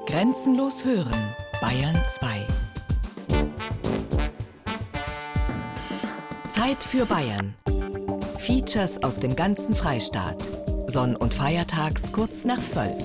Grenzenlos 0.00 0.84
hören, 0.84 1.36
Bayern 1.60 2.02
2. 2.04 2.46
Zeit 6.48 6.82
für 6.82 7.06
Bayern. 7.06 7.54
Features 8.38 9.00
aus 9.04 9.20
dem 9.20 9.36
ganzen 9.36 9.76
Freistaat. 9.76 10.48
Sonn- 10.88 11.14
und 11.14 11.32
Feiertags 11.32 12.10
kurz 12.10 12.44
nach 12.44 12.58
12. 12.66 13.00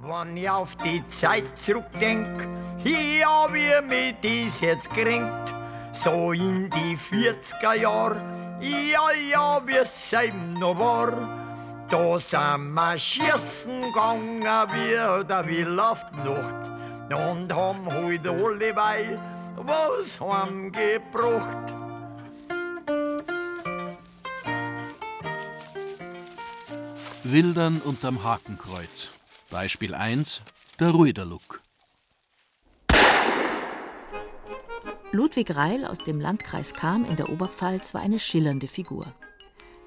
Wenn 0.00 0.36
ich 0.36 0.50
auf 0.50 0.74
die 0.76 1.06
Zeit 1.06 1.56
zurückdenk, 1.56 2.48
ja, 2.82 3.46
wie 3.52 3.86
mir 3.86 4.14
dies 4.20 4.60
jetzt 4.60 4.90
kränkt, 4.90 5.54
so 5.92 6.32
in 6.32 6.70
die 6.70 6.96
40er 6.96 7.74
Jahre, 7.74 8.20
ja, 8.60 9.10
ja, 9.30 9.62
es 9.80 10.12
eben 10.12 10.54
noch 10.54 10.78
war, 10.78 11.45
da 11.88 12.18
sind 12.18 12.74
wir 12.74 12.98
schießen 12.98 13.82
gegangen 13.82 14.42
wie 14.42 15.26
der 15.26 15.46
Will 15.46 15.80
auf 15.80 16.04
die 16.10 16.18
Nacht 16.18 16.70
und 17.10 17.52
haben 17.52 17.86
heute 17.86 18.30
alle 18.30 18.74
bei 18.74 19.18
was 19.56 20.20
heimgebracht. 20.20 21.74
Wildern 27.24 27.80
unterm 27.84 28.22
Hakenkreuz. 28.22 29.10
Beispiel 29.50 29.94
1, 29.94 30.42
der 30.78 30.90
Ruiderluck. 30.90 31.60
Ludwig 35.12 35.56
Reil 35.56 35.86
aus 35.86 35.98
dem 35.98 36.20
Landkreis 36.20 36.72
Cham 36.72 37.04
in 37.04 37.16
der 37.16 37.30
Oberpfalz 37.30 37.94
war 37.94 38.02
eine 38.02 38.18
schillernde 38.18 38.68
Figur. 38.68 39.12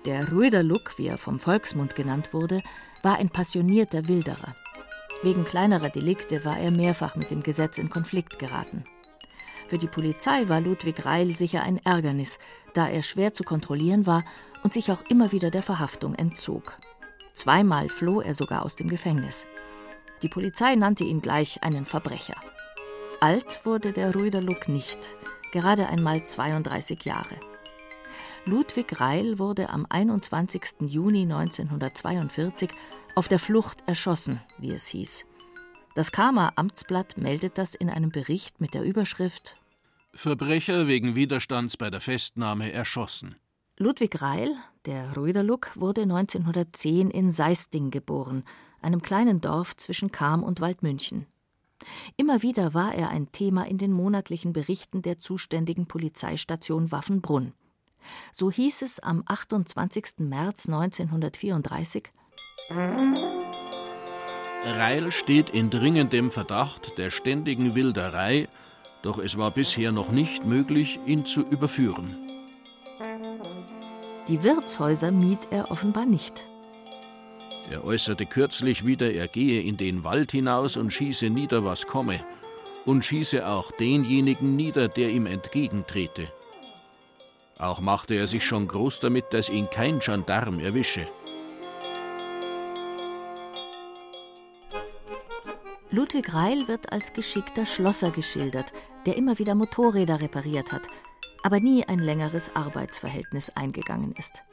Der 0.05 0.31
Ruiderluck, 0.31 0.97
wie 0.97 1.07
er 1.07 1.17
vom 1.17 1.39
Volksmund 1.39 1.95
genannt 1.95 2.33
wurde, 2.33 2.61
war 3.03 3.17
ein 3.17 3.29
passionierter 3.29 4.07
Wilderer. 4.07 4.55
Wegen 5.23 5.43
kleinerer 5.43 5.89
Delikte 5.89 6.45
war 6.45 6.57
er 6.57 6.71
mehrfach 6.71 7.17
mit 7.17 7.31
dem 7.31 7.43
Gesetz 7.43 7.77
in 7.77 7.89
Konflikt 7.89 8.39
geraten. 8.39 8.85
Für 9.67 9.77
die 9.77 9.87
Polizei 9.87 10.47
war 10.47 10.61
Ludwig 10.61 11.05
Reil 11.05 11.35
sicher 11.35 11.63
ein 11.63 11.77
Ärgernis, 11.83 12.39
da 12.73 12.87
er 12.87 13.03
schwer 13.03 13.33
zu 13.33 13.43
kontrollieren 13.43 14.07
war 14.07 14.23
und 14.63 14.73
sich 14.73 14.91
auch 14.91 15.01
immer 15.09 15.33
wieder 15.33 15.51
der 15.51 15.63
Verhaftung 15.63 16.15
entzog. 16.15 16.79
Zweimal 17.33 17.89
floh 17.89 18.21
er 18.21 18.35
sogar 18.35 18.63
aus 18.63 18.77
dem 18.77 18.87
Gefängnis. 18.87 19.47
Die 20.21 20.29
Polizei 20.29 20.75
nannte 20.75 21.03
ihn 21.03 21.21
gleich 21.21 21.61
einen 21.61 21.85
Verbrecher. 21.85 22.35
Alt 23.19 23.65
wurde 23.65 23.91
der 23.91 24.13
Ruiderluck 24.13 24.69
nicht, 24.69 24.97
gerade 25.51 25.87
einmal 25.87 26.25
32 26.25 27.03
Jahre. 27.03 27.48
Ludwig 28.45 28.99
Reil 28.99 29.37
wurde 29.37 29.69
am 29.69 29.85
21. 29.89 30.81
Juni 30.81 31.23
1942 31.23 32.69
auf 33.15 33.27
der 33.27 33.39
Flucht 33.39 33.83
erschossen, 33.85 34.41
wie 34.57 34.71
es 34.71 34.87
hieß. 34.87 35.25
Das 35.95 36.11
Karmer 36.11 36.53
Amtsblatt 36.55 37.17
meldet 37.17 37.57
das 37.57 37.75
in 37.75 37.89
einem 37.89 38.11
Bericht 38.11 38.61
mit 38.61 38.73
der 38.73 38.83
Überschrift 38.83 39.55
Verbrecher 40.13 40.87
wegen 40.87 41.15
Widerstands 41.15 41.77
bei 41.77 41.89
der 41.89 42.01
Festnahme 42.01 42.71
erschossen. 42.71 43.35
Ludwig 43.77 44.21
Reil, 44.21 44.55
der 44.85 45.15
Röderluck, 45.15 45.71
wurde 45.75 46.01
1910 46.01 47.11
in 47.11 47.31
Seisting 47.31 47.91
geboren, 47.91 48.43
einem 48.81 49.01
kleinen 49.01 49.39
Dorf 49.39 49.77
zwischen 49.77 50.11
Cham 50.11 50.43
und 50.43 50.61
Waldmünchen. 50.61 51.27
Immer 52.17 52.41
wieder 52.41 52.73
war 52.73 52.93
er 52.93 53.09
ein 53.09 53.31
Thema 53.31 53.67
in 53.67 53.77
den 53.77 53.91
monatlichen 53.93 54.51
Berichten 54.51 55.01
der 55.01 55.19
zuständigen 55.19 55.85
Polizeistation 55.85 56.91
Waffenbrunn. 56.91 57.53
So 58.31 58.51
hieß 58.51 58.81
es 58.81 58.99
am 58.99 59.23
28. 59.25 60.19
März 60.19 60.67
1934 60.67 62.09
Reil 64.65 65.11
steht 65.11 65.49
in 65.49 65.69
dringendem 65.69 66.31
Verdacht 66.31 66.97
der 66.97 67.09
ständigen 67.09 67.75
Wilderei, 67.75 68.47
doch 69.01 69.17
es 69.17 69.37
war 69.37 69.51
bisher 69.51 69.91
noch 69.91 70.11
nicht 70.11 70.45
möglich, 70.45 70.99
ihn 71.05 71.25
zu 71.25 71.41
überführen. 71.41 72.15
Die 74.27 74.43
Wirtshäuser 74.43 75.11
mied 75.11 75.39
er 75.49 75.71
offenbar 75.71 76.05
nicht. 76.05 76.45
Er 77.71 77.83
äußerte 77.85 78.25
kürzlich 78.25 78.85
wieder, 78.85 79.11
er 79.11 79.27
gehe 79.27 79.61
in 79.61 79.77
den 79.77 80.03
Wald 80.03 80.31
hinaus 80.31 80.75
und 80.75 80.91
schieße 80.91 81.29
nieder, 81.29 81.63
was 81.63 81.87
komme, 81.87 82.19
und 82.85 83.05
schieße 83.05 83.47
auch 83.47 83.71
denjenigen 83.71 84.55
nieder, 84.55 84.87
der 84.87 85.09
ihm 85.09 85.25
entgegentrete. 85.25 86.27
Auch 87.59 87.81
machte 87.81 88.15
er 88.15 88.27
sich 88.27 88.45
schon 88.45 88.67
groß 88.69 89.01
damit, 89.01 89.33
dass 89.33 89.49
ihn 89.49 89.69
kein 89.69 89.99
Gendarm 89.99 90.59
erwische. 90.59 91.05
Ludwig 95.91 96.33
Reil 96.33 96.69
wird 96.69 96.93
als 96.93 97.11
geschickter 97.11 97.65
Schlosser 97.65 98.11
geschildert, 98.11 98.71
der 99.05 99.17
immer 99.17 99.39
wieder 99.39 99.55
Motorräder 99.55 100.21
repariert 100.21 100.71
hat, 100.71 100.83
aber 101.43 101.59
nie 101.59 101.83
ein 101.83 101.99
längeres 101.99 102.55
Arbeitsverhältnis 102.55 103.49
eingegangen 103.55 104.13
ist. 104.13 104.43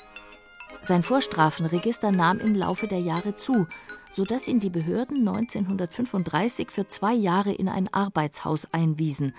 Sein 0.82 1.04
Vorstrafenregister 1.04 2.10
nahm 2.10 2.40
im 2.40 2.56
Laufe 2.56 2.88
der 2.88 3.00
Jahre 3.00 3.36
zu, 3.36 3.68
sodass 4.10 4.48
ihn 4.48 4.60
die 4.60 4.70
Behörden 4.70 5.18
1935 5.28 6.70
für 6.70 6.88
zwei 6.88 7.12
Jahre 7.12 7.52
in 7.52 7.68
ein 7.68 7.92
Arbeitshaus 7.92 8.72
einwiesen, 8.72 9.34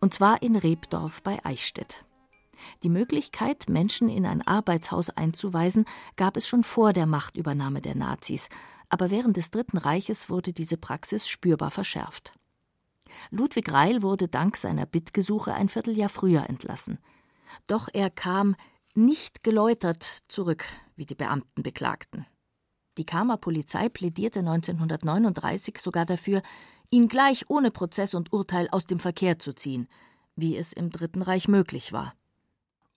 und 0.00 0.12
zwar 0.12 0.42
in 0.42 0.56
Rebdorf 0.56 1.22
bei 1.22 1.38
Eichstätt. 1.44 2.04
Die 2.82 2.88
Möglichkeit, 2.88 3.68
Menschen 3.68 4.08
in 4.08 4.26
ein 4.26 4.46
Arbeitshaus 4.46 5.10
einzuweisen, 5.10 5.84
gab 6.16 6.36
es 6.36 6.48
schon 6.48 6.64
vor 6.64 6.92
der 6.92 7.06
Machtübernahme 7.06 7.80
der 7.80 7.94
Nazis, 7.94 8.48
aber 8.88 9.10
während 9.10 9.36
des 9.36 9.50
Dritten 9.50 9.78
Reiches 9.78 10.28
wurde 10.28 10.52
diese 10.52 10.76
Praxis 10.76 11.28
spürbar 11.28 11.70
verschärft. 11.70 12.32
Ludwig 13.30 13.72
Reil 13.72 14.02
wurde 14.02 14.28
dank 14.28 14.56
seiner 14.56 14.86
Bittgesuche 14.86 15.54
ein 15.54 15.68
Vierteljahr 15.68 16.08
früher 16.08 16.48
entlassen. 16.48 16.98
Doch 17.66 17.88
er 17.92 18.10
kam 18.10 18.56
nicht 18.94 19.42
geläutert 19.42 20.22
zurück, 20.28 20.64
wie 20.96 21.06
die 21.06 21.14
Beamten 21.14 21.62
beklagten. 21.62 22.26
Die 22.98 23.06
Kamer 23.06 23.38
Polizei 23.38 23.88
plädierte 23.88 24.40
1939 24.40 25.78
sogar 25.78 26.04
dafür, 26.04 26.42
ihn 26.90 27.08
gleich 27.08 27.48
ohne 27.48 27.70
Prozess 27.70 28.14
und 28.14 28.32
Urteil 28.32 28.68
aus 28.70 28.86
dem 28.86 28.98
Verkehr 28.98 29.38
zu 29.38 29.54
ziehen, 29.54 29.88
wie 30.36 30.56
es 30.56 30.74
im 30.74 30.90
Dritten 30.90 31.22
Reich 31.22 31.48
möglich 31.48 31.92
war. 31.92 32.14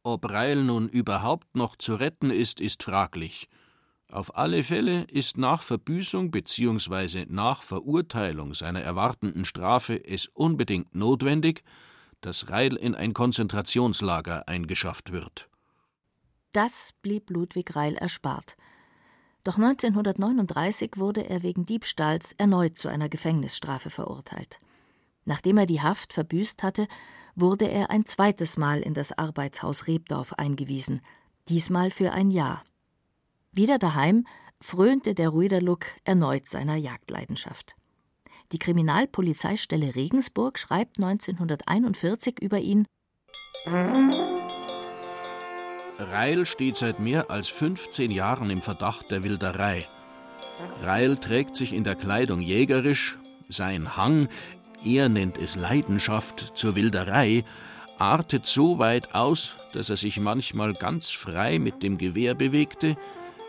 Ob 0.08 0.30
Reil 0.30 0.64
nun 0.64 0.88
überhaupt 0.88 1.56
noch 1.56 1.76
zu 1.78 1.96
retten 1.96 2.30
ist, 2.30 2.60
ist 2.60 2.84
fraglich. 2.84 3.50
Auf 4.12 4.38
alle 4.38 4.62
Fälle 4.62 5.06
ist 5.06 5.36
nach 5.36 5.64
Verbüßung 5.64 6.30
bzw. 6.30 7.26
nach 7.28 7.64
Verurteilung 7.64 8.54
seiner 8.54 8.82
erwartenden 8.82 9.46
Strafe 9.46 9.96
es 10.08 10.28
unbedingt 10.28 10.94
notwendig, 10.94 11.64
dass 12.22 12.52
Reil 12.52 12.76
in 12.76 12.94
ein 12.94 13.16
Konzentrationslager 13.16 14.48
eingeschafft 14.48 15.12
wird. 15.12 15.50
Das 16.52 16.94
blieb 17.02 17.32
Ludwig 17.32 17.76
Reil 17.76 17.96
erspart. 17.96 18.58
Doch 19.44 19.58
1939 19.58 20.98
wurde 20.98 21.28
er 21.28 21.42
wegen 21.42 21.66
Diebstahls 21.66 22.34
erneut 22.34 22.78
zu 22.78 22.90
einer 22.90 23.10
Gefängnisstrafe 23.10 23.90
verurteilt. 23.90 24.60
Nachdem 25.26 25.58
er 25.58 25.66
die 25.66 25.82
Haft 25.82 26.14
verbüßt 26.14 26.64
hatte, 26.64 26.88
wurde 27.36 27.68
er 27.68 27.90
ein 27.90 28.06
zweites 28.06 28.58
Mal 28.58 28.82
in 28.82 28.94
das 28.94 29.18
Arbeitshaus 29.18 29.88
Rebdorf 29.88 30.34
eingewiesen, 30.34 31.02
diesmal 31.50 31.92
für 31.92 32.12
ein 32.12 32.32
Jahr. 32.32 32.64
Wieder 33.52 33.78
daheim 33.78 34.26
frönte 34.62 35.14
der 35.16 35.30
Ruiderluck 35.30 35.86
erneut 36.04 36.48
seiner 36.48 36.76
Jagdleidenschaft. 36.76 37.76
Die 38.52 38.60
Kriminalpolizeistelle 38.60 39.96
Regensburg 39.96 40.60
schreibt 40.60 40.98
1941 41.00 42.40
über 42.42 42.60
ihn 42.60 42.86
Reil 45.98 46.46
steht 46.46 46.78
seit 46.78 47.00
mehr 47.00 47.32
als 47.32 47.48
15 47.48 48.12
Jahren 48.12 48.50
im 48.50 48.62
Verdacht 48.62 49.12
der 49.12 49.24
Wilderei. 49.24 49.86
Reil 50.82 51.18
trägt 51.18 51.56
sich 51.56 51.74
in 51.74 51.84
der 51.84 51.96
Kleidung 51.96 52.42
jägerisch, 52.42 53.18
sein 53.50 53.98
Hang, 53.98 54.30
er 54.86 55.10
nennt 55.10 55.38
es 55.38 55.56
Leidenschaft 55.56 56.54
zur 56.56 56.76
Wilderei, 56.76 57.44
artet 57.98 58.46
so 58.46 58.80
weit 58.80 59.16
aus, 59.16 59.56
dass 59.74 59.90
er 59.90 59.98
sich 59.98 60.20
manchmal 60.20 60.74
ganz 60.74 61.10
frei 61.10 61.60
mit 61.60 61.84
dem 61.84 61.98
Gewehr 61.98 62.36
bewegte, 62.36 62.98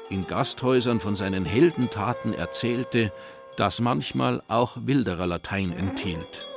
in 0.08 0.26
Gasthäusern 0.26 1.00
von 1.00 1.16
seinen 1.16 1.44
Heldentaten 1.44 2.32
erzählte, 2.32 3.12
das 3.56 3.80
manchmal 3.80 4.42
auch 4.48 4.76
wilderer 4.80 5.26
Latein 5.26 5.72
enthielt. 5.72 6.56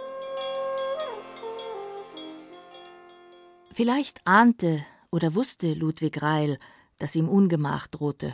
Vielleicht 3.73 4.25
ahnte 4.25 4.85
oder 5.11 5.35
wusste 5.35 5.73
Ludwig 5.73 6.21
Reil, 6.21 6.59
dass 6.99 7.15
ihm 7.15 7.29
Ungemach 7.29 7.87
drohte. 7.87 8.33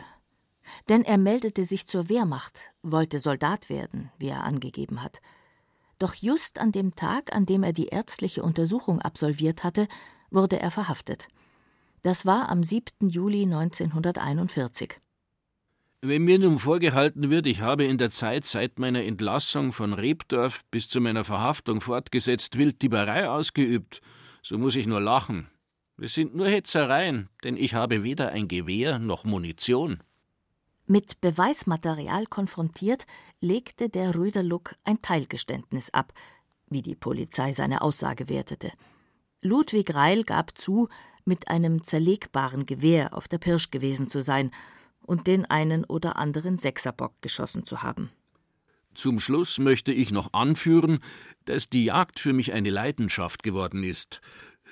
Denn 0.88 1.04
er 1.04 1.18
meldete 1.18 1.64
sich 1.64 1.86
zur 1.86 2.08
Wehrmacht, 2.08 2.58
wollte 2.82 3.20
Soldat 3.20 3.70
werden, 3.70 4.10
wie 4.18 4.28
er 4.28 4.42
angegeben 4.42 5.02
hat. 5.02 5.20
Doch 5.98 6.14
just 6.14 6.58
an 6.58 6.72
dem 6.72 6.94
Tag, 6.94 7.34
an 7.34 7.46
dem 7.46 7.62
er 7.62 7.72
die 7.72 7.86
ärztliche 7.86 8.42
Untersuchung 8.42 9.00
absolviert 9.00 9.64
hatte, 9.64 9.88
wurde 10.30 10.60
er 10.60 10.70
verhaftet. 10.70 11.28
Das 12.02 12.26
war 12.26 12.50
am 12.50 12.62
7. 12.62 13.08
Juli 13.08 13.42
1941. 13.44 15.00
Wenn 16.02 16.22
mir 16.22 16.38
nun 16.38 16.58
vorgehalten 16.58 17.30
wird, 17.30 17.46
ich 17.46 17.62
habe 17.62 17.84
in 17.84 17.98
der 17.98 18.10
Zeit 18.10 18.44
seit 18.44 18.78
meiner 18.78 19.02
Entlassung 19.02 19.72
von 19.72 19.94
Rebdorf 19.94 20.64
bis 20.70 20.88
zu 20.88 21.00
meiner 21.00 21.24
Verhaftung 21.24 21.80
fortgesetzt 21.80 22.58
Wilddieberei 22.58 23.28
ausgeübt, 23.28 24.02
so 24.42 24.58
muss 24.58 24.76
ich 24.76 24.86
nur 24.86 25.00
lachen. 25.00 25.48
Es 25.98 26.14
sind 26.14 26.34
nur 26.36 26.48
Hetzereien, 26.48 27.30
denn 27.42 27.56
ich 27.56 27.74
habe 27.74 28.04
weder 28.04 28.30
ein 28.30 28.48
Gewehr 28.48 28.98
noch 28.98 29.24
Munition. 29.24 30.02
Mit 30.88 31.20
Beweismaterial 31.20 32.26
konfrontiert, 32.26 33.06
legte 33.40 33.88
der 33.88 34.14
Rüderluck 34.14 34.76
ein 34.84 35.02
Teilgeständnis 35.02 35.90
ab, 35.90 36.12
wie 36.68 36.82
die 36.82 36.94
Polizei 36.94 37.52
seine 37.52 37.82
Aussage 37.82 38.28
wertete. 38.28 38.70
Ludwig 39.42 39.94
Reil 39.94 40.22
gab 40.22 40.56
zu, 40.56 40.88
mit 41.24 41.48
einem 41.48 41.82
zerlegbaren 41.82 42.66
Gewehr 42.66 43.14
auf 43.14 43.26
der 43.26 43.38
Pirsch 43.38 43.72
gewesen 43.72 44.08
zu 44.08 44.22
sein 44.22 44.52
und 45.00 45.26
den 45.26 45.44
einen 45.44 45.84
oder 45.84 46.16
anderen 46.16 46.56
Sechserbock 46.56 47.20
geschossen 47.20 47.64
zu 47.64 47.82
haben. 47.82 48.10
Zum 48.94 49.18
Schluss 49.18 49.58
möchte 49.58 49.92
ich 49.92 50.12
noch 50.12 50.32
anführen, 50.32 51.00
dass 51.44 51.68
die 51.68 51.84
Jagd 51.84 52.20
für 52.20 52.32
mich 52.32 52.52
eine 52.52 52.70
Leidenschaft 52.70 53.42
geworden 53.42 53.82
ist. 53.82 54.20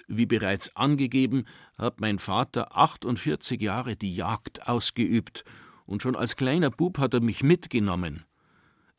Wie 0.06 0.26
bereits 0.26 0.74
angegeben, 0.76 1.46
hat 1.76 2.00
mein 2.00 2.18
Vater 2.18 2.76
48 2.76 3.60
Jahre 3.60 3.96
die 3.96 4.14
Jagd 4.14 4.66
ausgeübt, 4.66 5.44
und 5.86 6.02
schon 6.02 6.16
als 6.16 6.36
kleiner 6.36 6.70
Bub 6.70 6.98
hat 6.98 7.14
er 7.14 7.20
mich 7.20 7.42
mitgenommen. 7.42 8.24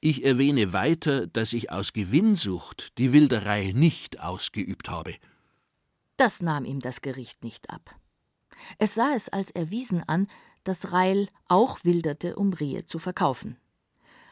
Ich 0.02 0.24
erwähne 0.24 0.74
weiter, 0.74 1.28
dass 1.28 1.54
ich 1.54 1.72
aus 1.72 1.94
Gewinnsucht 1.94 2.98
die 2.98 3.12
Wilderei 3.12 3.72
nicht 3.74 4.20
ausgeübt 4.20 4.90
habe. 4.90 5.16
Das 6.18 6.42
nahm 6.42 6.66
ihm 6.66 6.80
das 6.80 7.02
Gericht 7.02 7.44
nicht 7.44 7.70
ab. 7.70 7.96
Es 8.78 8.94
sah 8.94 9.14
es 9.16 9.30
als 9.30 9.52
erwiesen 9.52 10.04
an, 10.08 10.28
dass 10.64 10.92
Reil 10.92 11.30
auch 11.48 11.84
wilderte, 11.84 12.36
um 12.36 12.54
Rehe 12.54 12.86
zu 12.86 13.00
verkaufen. 13.00 13.58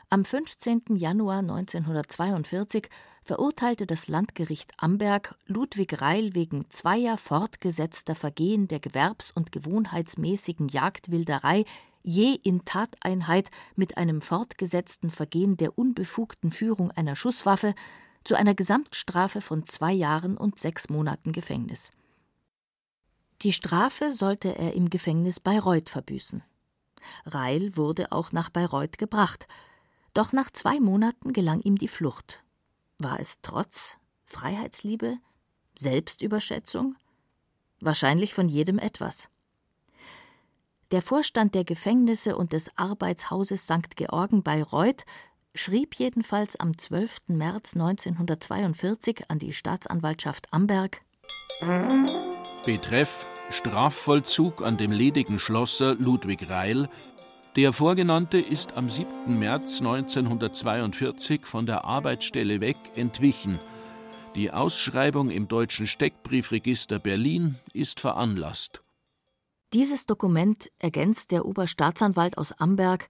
Am 0.09 0.25
15. 0.25 0.83
Januar 0.95 1.39
1942 1.39 2.89
verurteilte 3.23 3.85
das 3.85 4.07
Landgericht 4.07 4.73
Amberg 4.77 5.35
Ludwig 5.45 6.01
Reil 6.01 6.35
wegen 6.35 6.69
zweier 6.69 7.17
fortgesetzter 7.17 8.15
Vergehen 8.15 8.67
der 8.67 8.79
gewerbs- 8.79 9.31
und 9.31 9.51
gewohnheitsmäßigen 9.51 10.67
Jagdwilderei 10.67 11.65
je 12.03 12.35
in 12.43 12.65
Tateinheit 12.65 13.49
mit 13.75 13.97
einem 13.97 14.21
fortgesetzten 14.21 15.09
Vergehen 15.09 15.57
der 15.57 15.77
unbefugten 15.77 16.51
Führung 16.51 16.91
einer 16.91 17.15
Schusswaffe 17.15 17.73
zu 18.23 18.35
einer 18.35 18.53
Gesamtstrafe 18.53 19.41
von 19.41 19.65
zwei 19.65 19.91
Jahren 19.91 20.37
und 20.37 20.59
sechs 20.59 20.89
Monaten 20.89 21.31
Gefängnis. 21.31 21.91
Die 23.41 23.53
Strafe 23.53 24.13
sollte 24.13 24.57
er 24.57 24.73
im 24.73 24.89
Gefängnis 24.89 25.39
Bayreuth 25.39 25.89
verbüßen. 25.89 26.43
Reil 27.25 27.75
wurde 27.75 28.11
auch 28.11 28.31
nach 28.31 28.49
Bayreuth 28.49 28.97
gebracht, 28.97 29.47
doch 30.13 30.31
nach 30.31 30.51
zwei 30.51 30.79
Monaten 30.79 31.33
gelang 31.33 31.59
ihm 31.61 31.77
die 31.77 31.87
Flucht. 31.87 32.43
War 32.99 33.19
es 33.19 33.41
Trotz, 33.41 33.97
Freiheitsliebe, 34.25 35.17
Selbstüberschätzung? 35.77 36.95
Wahrscheinlich 37.81 38.33
von 38.33 38.47
jedem 38.47 38.79
etwas. 38.79 39.29
Der 40.93 41.01
Vorstand 41.01 41.55
der 41.55 41.63
Gefängnisse 41.63 42.37
und 42.37 42.53
des 42.53 42.69
Arbeitshauses 42.77 43.63
St. 43.63 43.95
Georgen 43.95 44.43
Bayreuth 44.43 45.05
schrieb 45.55 45.95
jedenfalls 45.95 46.55
am 46.55 46.77
12. 46.77 47.17
März 47.29 47.73
1942 47.73 49.23
an 49.27 49.39
die 49.39 49.53
Staatsanwaltschaft 49.53 50.53
Amberg 50.53 51.01
Betreff 52.63 53.25
Strafvollzug 53.49 54.61
an 54.61 54.77
dem 54.77 54.91
ledigen 54.91 55.39
Schlosser 55.39 55.95
Ludwig 55.95 56.47
Reil. 56.47 56.87
Der 57.55 57.73
Vorgenannte 57.73 58.37
ist 58.37 58.77
am 58.77 58.87
7. 58.87 59.39
März 59.39 59.79
1942 59.79 61.47
von 61.47 61.65
der 61.65 61.85
Arbeitsstelle 61.85 62.61
weg 62.61 62.77
entwichen. 62.93 63.59
Die 64.35 64.51
Ausschreibung 64.51 65.31
im 65.31 65.47
Deutschen 65.47 65.87
Steckbriefregister 65.87 66.99
Berlin 66.99 67.55
ist 67.73 67.99
veranlasst. 67.99 68.83
Dieses 69.73 70.05
Dokument 70.05 70.69
ergänzt 70.77 71.31
der 71.31 71.45
Oberstaatsanwalt 71.45 72.37
aus 72.37 72.51
Amberg 72.51 73.07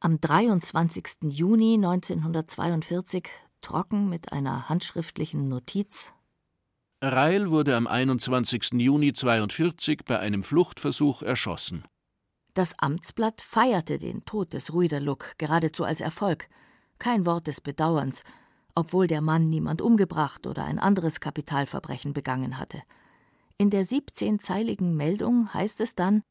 am 0.00 0.18
23. 0.18 1.24
Juni 1.24 1.74
1942 1.74 3.28
trocken 3.60 4.08
mit 4.08 4.32
einer 4.32 4.70
handschriftlichen 4.70 5.50
Notiz. 5.50 6.14
Reil 7.02 7.50
wurde 7.50 7.76
am 7.76 7.86
21. 7.86 8.72
Juni 8.72 9.08
1942 9.08 10.06
bei 10.06 10.18
einem 10.18 10.42
Fluchtversuch 10.42 11.20
erschossen. 11.20 11.84
Das 12.54 12.72
Amtsblatt 12.78 13.42
feierte 13.42 13.98
den 13.98 14.24
Tod 14.24 14.54
des 14.54 14.72
Ruiderluck 14.72 15.34
geradezu 15.36 15.84
als 15.84 16.00
Erfolg. 16.00 16.48
Kein 16.98 17.26
Wort 17.26 17.46
des 17.46 17.60
Bedauerns, 17.60 18.22
obwohl 18.74 19.06
der 19.06 19.20
Mann 19.20 19.50
niemand 19.50 19.82
umgebracht 19.82 20.46
oder 20.46 20.64
ein 20.64 20.78
anderes 20.78 21.20
Kapitalverbrechen 21.20 22.14
begangen 22.14 22.58
hatte. 22.58 22.82
In 23.58 23.70
der 23.70 23.86
17-zeiligen 23.86 24.94
Meldung 24.94 25.52
heißt 25.54 25.80
es 25.80 25.94
dann: 25.94 26.22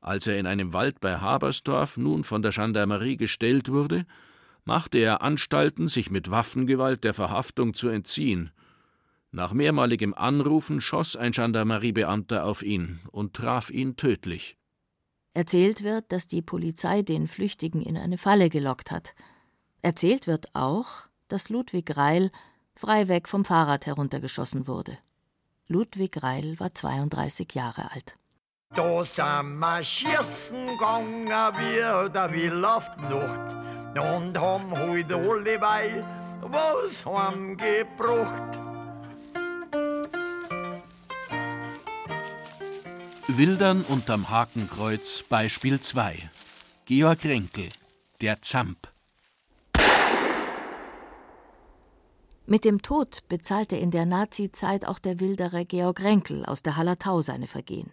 Als 0.00 0.26
er 0.26 0.38
in 0.38 0.46
einem 0.46 0.72
Wald 0.72 1.00
bei 1.00 1.16
Habersdorf 1.16 1.98
nun 1.98 2.24
von 2.24 2.40
der 2.40 2.52
Gendarmerie 2.52 3.16
gestellt 3.16 3.70
wurde, 3.70 4.06
machte 4.64 4.98
er 4.98 5.20
Anstalten, 5.20 5.88
sich 5.88 6.10
mit 6.10 6.30
Waffengewalt 6.30 7.04
der 7.04 7.12
Verhaftung 7.12 7.74
zu 7.74 7.88
entziehen. 7.88 8.50
Nach 9.30 9.52
mehrmaligem 9.52 10.14
Anrufen 10.14 10.80
schoss 10.80 11.16
ein 11.16 11.32
Gendarmeriebeamter 11.32 12.46
auf 12.46 12.62
ihn 12.62 13.00
und 13.10 13.34
traf 13.34 13.70
ihn 13.70 13.96
tödlich. 13.96 14.56
Erzählt 15.34 15.82
wird, 15.82 16.12
dass 16.12 16.28
die 16.28 16.42
Polizei 16.42 17.02
den 17.02 17.26
Flüchtigen 17.26 17.82
in 17.82 17.98
eine 17.98 18.16
Falle 18.16 18.48
gelockt 18.48 18.90
hat. 18.90 19.14
Erzählt 19.82 20.26
wird 20.26 20.54
auch, 20.54 21.08
dass 21.28 21.48
Ludwig 21.48 21.96
Reil 21.96 22.30
freiweg 22.76 23.28
vom 23.28 23.44
Fahrrad 23.44 23.86
heruntergeschossen 23.86 24.66
wurde. 24.66 24.96
Ludwig 25.66 26.22
Reil 26.22 26.60
war 26.60 26.74
32 26.74 27.54
Jahre 27.54 27.90
alt. 27.92 28.16
Da 28.74 29.02
sind 29.04 29.58
wir 29.58 29.84
schießen 29.84 30.66
gegangen 30.66 31.28
wie 31.28 32.10
der 32.12 32.30
Will 32.32 32.64
auf 32.64 32.90
die 32.96 33.02
Nacht 33.02 33.54
und 33.96 34.38
haben 34.38 34.70
halt 34.72 35.12
alle 35.12 35.58
bei 35.58 36.04
was 36.42 37.06
heimgebracht. 37.06 38.60
Wildern 43.26 43.82
unterm 43.82 44.28
Hakenkreuz 44.28 45.22
Beispiel 45.28 45.80
2 45.80 46.30
Georg 46.84 47.24
Renkel 47.24 47.68
Der 48.20 48.42
Zamp 48.42 48.93
Mit 52.54 52.64
dem 52.64 52.82
Tod 52.82 53.26
bezahlte 53.28 53.74
in 53.74 53.90
der 53.90 54.06
Nazizeit 54.06 54.86
auch 54.86 55.00
der 55.00 55.18
Wilderer 55.18 55.64
Georg 55.64 56.04
Renkel 56.04 56.46
aus 56.46 56.62
der 56.62 56.76
Hallertau 56.76 57.20
seine 57.20 57.48
Vergehen. 57.48 57.90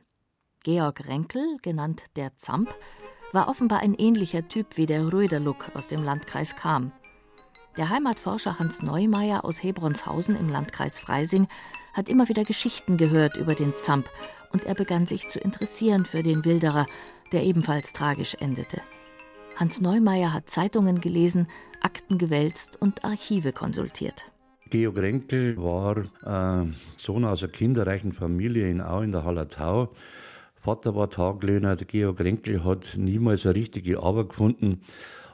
Georg 0.62 1.08
Renkel, 1.08 1.58
genannt 1.64 2.04
der 2.16 2.38
Zamp, 2.38 2.72
war 3.32 3.48
offenbar 3.48 3.80
ein 3.80 3.96
ähnlicher 3.96 4.48
Typ 4.48 4.78
wie 4.78 4.86
der 4.86 5.12
Röderluck 5.12 5.72
aus 5.74 5.88
dem 5.88 6.04
Landkreis 6.04 6.56
Cham. 6.62 6.92
Der 7.76 7.90
Heimatforscher 7.90 8.60
Hans 8.60 8.84
Neumeier 8.84 9.46
aus 9.46 9.64
Hebronshausen 9.64 10.36
im 10.36 10.48
Landkreis 10.48 11.00
Freising 11.00 11.48
hat 11.94 12.08
immer 12.08 12.30
wieder 12.30 12.44
Geschichten 12.44 12.98
gehört 12.98 13.38
über 13.38 13.56
den 13.56 13.74
Zamp 13.80 14.08
und 14.54 14.66
er 14.66 14.76
begann 14.76 15.08
sich 15.08 15.28
zu 15.28 15.40
interessieren 15.40 16.06
für 16.06 16.22
den 16.22 16.46
Wilderer, 16.46 16.86
der 17.32 17.46
ebenfalls 17.46 17.94
tragisch 17.94 18.36
endete. 18.40 18.80
Hans 19.56 19.82
Neumeier 19.82 20.34
hat 20.34 20.52
Zeitungen 20.52 21.02
gelesen, 21.02 21.48
Akten 21.82 22.20
gewälzt 22.20 22.80
und 22.80 23.04
Archive 23.04 23.54
konsultiert. 23.54 24.31
Georg 24.72 24.98
Renkel 25.00 25.58
war 25.58 25.98
äh, 25.98 26.66
Sohn 26.98 27.26
aus 27.26 27.44
einer 27.44 27.52
kinderreichen 27.52 28.14
Familie 28.14 28.70
in 28.70 28.80
Au 28.80 29.02
in 29.02 29.12
der 29.12 29.26
Hallertau. 29.26 29.90
Vater 30.56 30.96
war 30.96 31.10
Taglöhner. 31.10 31.76
Der 31.76 31.86
Georg 31.86 32.22
Renkel 32.22 32.64
hat 32.64 32.94
niemals 32.96 33.46
eine 33.46 33.56
richtige 33.56 34.02
Arbeit 34.02 34.30
gefunden 34.30 34.82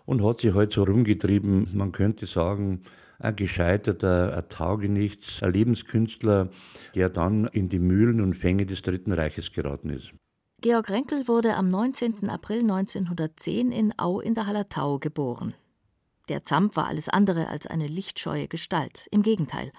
und 0.05 0.23
hat 0.25 0.41
sich 0.41 0.55
halt 0.55 0.73
so 0.73 0.83
rumgetrieben. 0.83 1.69
Man 1.73 1.91
könnte 1.91 2.25
sagen, 2.25 2.81
ein 3.19 3.35
gescheiterter, 3.35 4.35
ein 4.35 4.49
Taugenichts, 4.49 5.43
ein 5.43 5.53
Lebenskünstler, 5.53 6.49
der 6.95 7.09
dann 7.09 7.45
in 7.45 7.69
die 7.69 7.79
Mühlen 7.79 8.21
und 8.21 8.33
Fänge 8.35 8.65
des 8.65 8.81
Dritten 8.81 9.11
Reiches 9.11 9.51
geraten 9.51 9.91
ist. 9.91 10.13
Georg 10.61 10.89
Renkel 10.89 11.27
wurde 11.27 11.53
am 11.53 11.69
19. 11.69 12.27
April 12.27 12.61
1910 12.61 13.71
in 13.71 13.93
Au 13.99 14.19
in 14.19 14.33
der 14.33 14.47
Hallertau 14.47 14.97
geboren. 14.97 15.53
Der 16.29 16.43
Zamp 16.43 16.75
war 16.75 16.87
alles 16.87 17.09
andere 17.09 17.47
als 17.47 17.67
eine 17.67 17.87
lichtscheue 17.87 18.47
Gestalt. 18.47 19.07
Im 19.11 19.23
Gegenteil. 19.23 19.71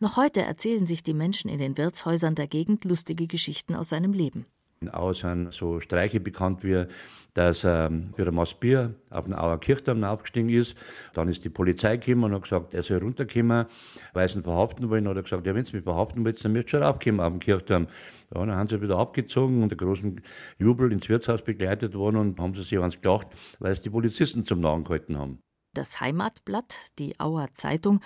Noch 0.00 0.16
heute 0.16 0.42
erzählen 0.42 0.86
sich 0.86 1.02
die 1.02 1.14
Menschen 1.14 1.50
in 1.50 1.58
den 1.58 1.76
Wirtshäusern 1.76 2.34
der 2.34 2.46
Gegend 2.46 2.84
lustige 2.84 3.26
Geschichten 3.26 3.74
aus 3.74 3.88
seinem 3.88 4.12
Leben. 4.12 4.46
In 4.80 4.92
Au 4.92 5.12
sind 5.12 5.52
so 5.52 5.78
Streiche 5.78 6.18
bekannt 6.18 6.64
wie 6.64 6.86
dass 7.34 7.64
ähm, 7.64 8.12
für 8.14 8.26
ein 8.26 8.34
Maß 8.34 8.54
Bier 8.54 8.94
auf 9.10 9.24
den 9.24 9.34
Auer 9.34 9.58
Kirchturm 9.58 10.04
aufgestiegen 10.04 10.50
ist. 10.50 10.76
Dann 11.14 11.28
ist 11.28 11.44
die 11.44 11.48
Polizei 11.48 11.96
gekommen 11.96 12.24
und 12.24 12.34
hat 12.34 12.42
gesagt, 12.42 12.74
er 12.74 12.82
soll 12.82 12.98
runterkommen, 12.98 13.66
weil 14.12 14.28
sie 14.28 14.38
ihn 14.38 14.42
verhaften 14.42 14.90
wollen. 14.90 15.08
Hat 15.08 15.16
er 15.16 15.22
gesagt, 15.22 15.46
ja, 15.46 15.54
wenn 15.54 15.64
sie 15.64 15.76
mich 15.76 15.84
verhaften 15.84 16.24
wollt, 16.24 16.44
dann 16.44 16.52
müsst 16.52 16.66
ihr 16.66 16.70
schon 16.70 16.82
raufkommen 16.82 17.20
auf 17.20 17.32
den 17.32 17.40
Kirchturm. 17.40 17.86
Ja, 18.34 18.44
dann 18.44 18.54
haben 18.54 18.68
sie 18.68 18.82
wieder 18.82 18.98
abgezogen 18.98 19.62
und 19.62 19.70
der 19.70 19.78
großen 19.78 20.20
Jubel 20.58 20.92
ins 20.92 21.08
Wirtshaus 21.08 21.42
begleitet 21.42 21.94
worden 21.94 22.16
und 22.16 22.40
haben 22.40 22.54
sie 22.54 22.62
sich 22.62 22.78
eins 22.78 22.96
gedacht, 22.96 23.28
weil 23.60 23.72
es 23.72 23.80
die 23.80 23.90
Polizisten 23.90 24.44
zum 24.44 24.60
Nahen 24.60 24.84
gehalten 24.84 25.18
haben. 25.18 25.38
Das 25.74 26.00
Heimatblatt, 26.00 26.74
die 26.98 27.18
Auer 27.18 27.48
Zeitung, 27.54 28.00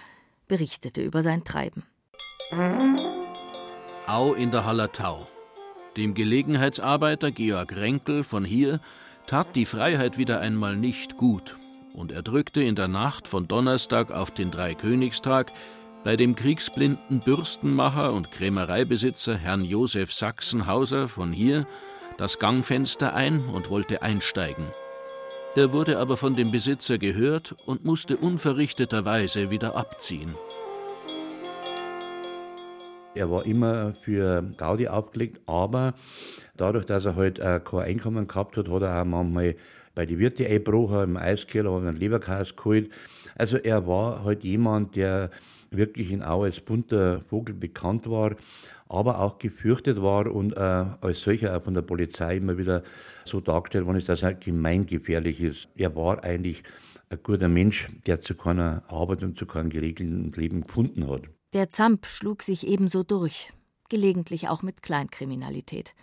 berichtete 0.47 1.03
über 1.03 1.25
sein 1.25 1.43
Treiben. 1.43 1.83
Au 4.07 4.35
in 4.35 4.53
der 4.53 4.65
Hallertau. 4.65 5.27
Dem 5.97 6.15
Gelegenheitsarbeiter 6.15 7.33
Georg 7.33 7.75
Renkel 7.75 8.23
von 8.23 8.45
hier 8.45 8.81
tat 9.27 9.57
die 9.57 9.67
Freiheit 9.67 10.17
wieder 10.17 10.41
einmal 10.41 10.77
nicht 10.77 11.17
gut, 11.17 11.57
und 11.93 12.13
er 12.13 12.23
drückte 12.23 12.63
in 12.63 12.77
der 12.77 12.87
Nacht 12.87 13.27
von 13.27 13.49
Donnerstag 13.49 14.13
auf 14.13 14.31
den 14.31 14.53
Dreikönigstag 14.53 15.53
bei 16.05 16.15
dem 16.15 16.37
kriegsblinden 16.37 17.19
Bürstenmacher 17.19 18.13
und 18.13 18.31
Krämereibesitzer 18.31 19.37
Herrn 19.37 19.65
Josef 19.65 20.13
Sachsenhauser 20.13 21.09
von 21.09 21.33
hier 21.33 21.67
das 22.17 22.39
Gangfenster 22.39 23.15
ein 23.15 23.41
und 23.49 23.71
wollte 23.71 24.03
einsteigen. 24.03 24.67
Er 25.57 25.73
wurde 25.73 25.99
aber 25.99 26.19
von 26.19 26.35
dem 26.35 26.51
Besitzer 26.51 26.99
gehört 26.99 27.55
und 27.65 27.83
musste 27.83 28.19
unverrichteterweise 28.19 29.49
wieder 29.51 29.75
abziehen. 29.75 30.31
Er 33.15 33.31
war 33.31 33.47
immer 33.47 33.95
für 33.95 34.45
Gaudi 34.59 34.87
aufgelegt, 34.87 35.41
aber 35.47 35.95
dadurch, 36.59 36.85
dass 36.85 37.07
er 37.07 37.17
halt 37.17 37.39
äh, 37.39 37.59
kein 37.65 37.81
Einkommen 37.81 38.29
gehabt 38.29 38.59
hat, 38.59 38.69
hat 38.69 38.83
er 38.83 39.01
auch 39.01 39.07
manchmal 39.07 39.57
bei 39.95 40.05
den 40.05 40.19
Wirte 40.19 40.45
eingebrochen, 40.45 41.05
im 41.05 41.17
Eiskeller, 41.17 41.73
hat 41.73 41.87
einen 41.87 41.97
Leberkas 41.97 42.55
geholt. 42.55 42.91
Also 43.35 43.57
er 43.57 43.87
war 43.87 44.25
halt 44.25 44.45
jemand, 44.45 44.95
der 44.95 45.31
wirklich 45.71 46.13
in 46.13 46.23
Au 46.23 46.43
als 46.43 46.61
bunter 46.61 47.23
Vogel 47.31 47.55
bekannt 47.55 48.11
war, 48.11 48.33
aber 48.89 49.21
auch 49.21 49.39
gefürchtet 49.39 50.01
war 50.01 50.33
und 50.33 50.57
äh, 50.57 50.61
als 50.61 51.21
solcher 51.21 51.57
auch 51.57 51.65
von 51.65 51.75
der 51.75 51.83
Polizei 51.83 52.37
immer 52.37 52.59
wieder 52.59 52.83
so 53.25 53.41
dargestellt 53.41 53.87
worden 53.87 53.99
ist, 53.99 54.09
dass 54.09 54.23
er 54.23 54.35
gemeingefährlich 54.35 55.41
ist. 55.41 55.69
Er 55.77 55.95
war 55.97 56.23
eigentlich 56.23 56.63
ein 57.09 57.19
guter 57.23 57.49
Mensch, 57.49 57.89
der 58.07 58.21
zu 58.21 58.35
keiner 58.35 58.83
Arbeit 58.89 59.23
und 59.23 59.39
zu 59.39 59.47
keinem 59.47 59.71
geregelten 59.71 60.33
Leben 60.33 60.63
gefunden 60.63 61.09
hat. 61.09 61.23
Der 61.53 61.71
Zamp 61.71 62.07
schlug 62.07 62.43
sich 62.43 62.67
ebenso 62.67 63.03
durch, 63.03 63.53
gelegentlich 63.89 64.49
auch 64.49 64.63
mit 64.63 64.83
Kleinkriminalität. 64.83 65.95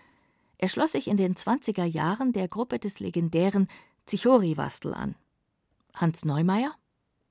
Er 0.58 0.70
schloss 0.70 0.94
sich 0.94 1.08
in 1.08 1.18
den 1.18 1.36
20er 1.36 1.86
Jahren 1.86 2.32
der 2.32 2.48
Gruppe 2.48 2.80
des 2.80 3.00
legendären 3.00 3.68
Zichori-Wastel 4.06 4.94
an. 4.94 5.16
Hans 5.94 6.26
Neumeier? 6.26 6.74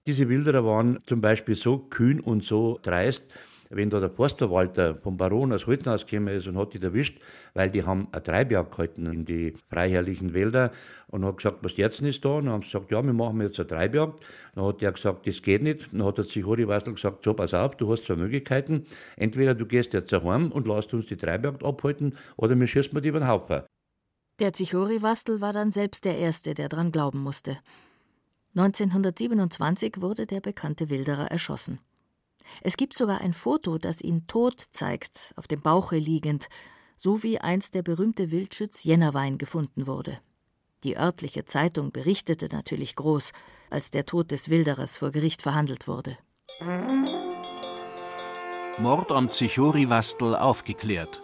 Diese 0.07 0.29
Wilderer 0.29 0.65
waren 0.65 1.01
zum 1.05 1.21
Beispiel 1.21 1.55
so 1.55 1.79
kühn 1.79 2.21
und 2.21 2.43
so 2.43 2.79
dreist, 2.83 3.23
wenn 3.73 3.91
da 3.91 4.01
der 4.01 4.11
Forstverwalter 4.11 4.97
vom 4.97 5.17
Baron 5.17 5.53
aus 5.53 5.67
Holten 5.67 5.89
ausgekommen 5.89 6.35
ist 6.35 6.47
und 6.47 6.57
hat 6.59 6.75
die 6.75 6.83
erwischt, 6.83 7.21
weil 7.55 7.71
die 7.71 7.85
haben 7.85 8.09
eine 8.13 8.23
Treibjagd 8.23 8.71
gehalten 8.71 9.07
in 9.07 9.25
die 9.25 9.55
freiherrlichen 9.69 10.35
Wälder 10.35 10.73
und 11.09 11.25
hat 11.25 11.39
gesagt, 11.39 11.59
was 11.63 11.77
jetzt 11.77 12.01
ist 12.01 12.25
da? 12.25 12.31
Und 12.31 12.45
dann 12.45 12.55
haben 12.55 12.63
sie 12.63 12.69
gesagt, 12.69 12.91
ja, 12.91 13.03
wir 13.03 13.13
machen 13.13 13.41
jetzt 13.41 13.59
eine 13.59 13.67
Treibjagd. 13.67 14.25
Dann 14.55 14.65
hat 14.65 14.83
der 14.83 14.93
gesagt, 14.93 15.27
das 15.27 15.43
geht 15.43 15.63
nicht. 15.63 15.93
Dann 15.93 16.05
hat 16.05 16.19
der 16.19 16.27
Zichori 16.27 16.69
Wassel 16.69 16.95
gesagt, 16.95 17.25
so, 17.25 17.35
pass 17.35 17.55
auf, 17.55 17.77
du 17.77 17.91
hast 17.91 18.05
zwei 18.05 18.17
Möglichkeiten. 18.17 18.87
Entweder 19.17 19.55
du 19.55 19.67
gehst 19.67 19.95
jetzt 19.95 20.13
heim 20.13 20.53
und 20.53 20.67
lässt 20.67 20.93
uns 20.95 21.07
die 21.07 21.17
Treibjagd 21.17 21.65
abhalten 21.65 22.17
oder 22.37 22.59
wir 22.59 22.67
schießen 22.67 23.01
dir 23.01 23.09
über 23.09 23.21
den 23.21 23.29
Haufen. 23.29 23.63
Der 24.39 24.53
Zichori-Wastel 24.53 25.41
war 25.41 25.53
dann 25.53 25.71
selbst 25.71 26.05
der 26.05 26.19
Erste, 26.19 26.55
der 26.55 26.69
dran 26.69 26.93
glauben 26.93 27.23
musste. 27.23 27.59
1927 28.55 30.01
wurde 30.01 30.27
der 30.27 30.41
bekannte 30.41 30.91
Wilderer 30.91 31.31
erschossen. 31.31 31.79
Es 32.63 32.77
gibt 32.77 32.97
sogar 32.97 33.21
ein 33.21 33.33
Foto, 33.33 33.79
das 33.79 34.01
ihn 34.01 34.27
tot 34.27 34.61
zeigt, 34.73 35.33
auf 35.37 35.47
dem 35.47 35.61
Bauche 35.61 35.97
liegend, 35.97 36.49
so 36.97 37.23
wie 37.23 37.39
einst 37.39 37.75
der 37.75 37.83
berühmte 37.83 38.31
Wildschütz 38.31 38.85
Jennerwein 38.85 39.39
gefunden 39.39 39.87
wurde. 39.87 40.19
Die 40.85 40.97
örtliche 40.97 41.45
Zeitung 41.45 41.93
berichtete 41.93 42.49
natürlich 42.51 42.97
groß, 42.97 43.33
als 43.71 43.91
der 43.91 44.05
Tod 44.05 44.31
des 44.31 44.49
Wilderers 44.49 44.99
vor 44.99 45.11
Gericht 45.11 45.43
verhandelt 45.43 45.87
wurde. 45.87 46.19
Mord 48.79 49.13
am 49.13 49.31
Zichori-Wastel 49.31 50.35
aufgeklärt. 50.35 51.21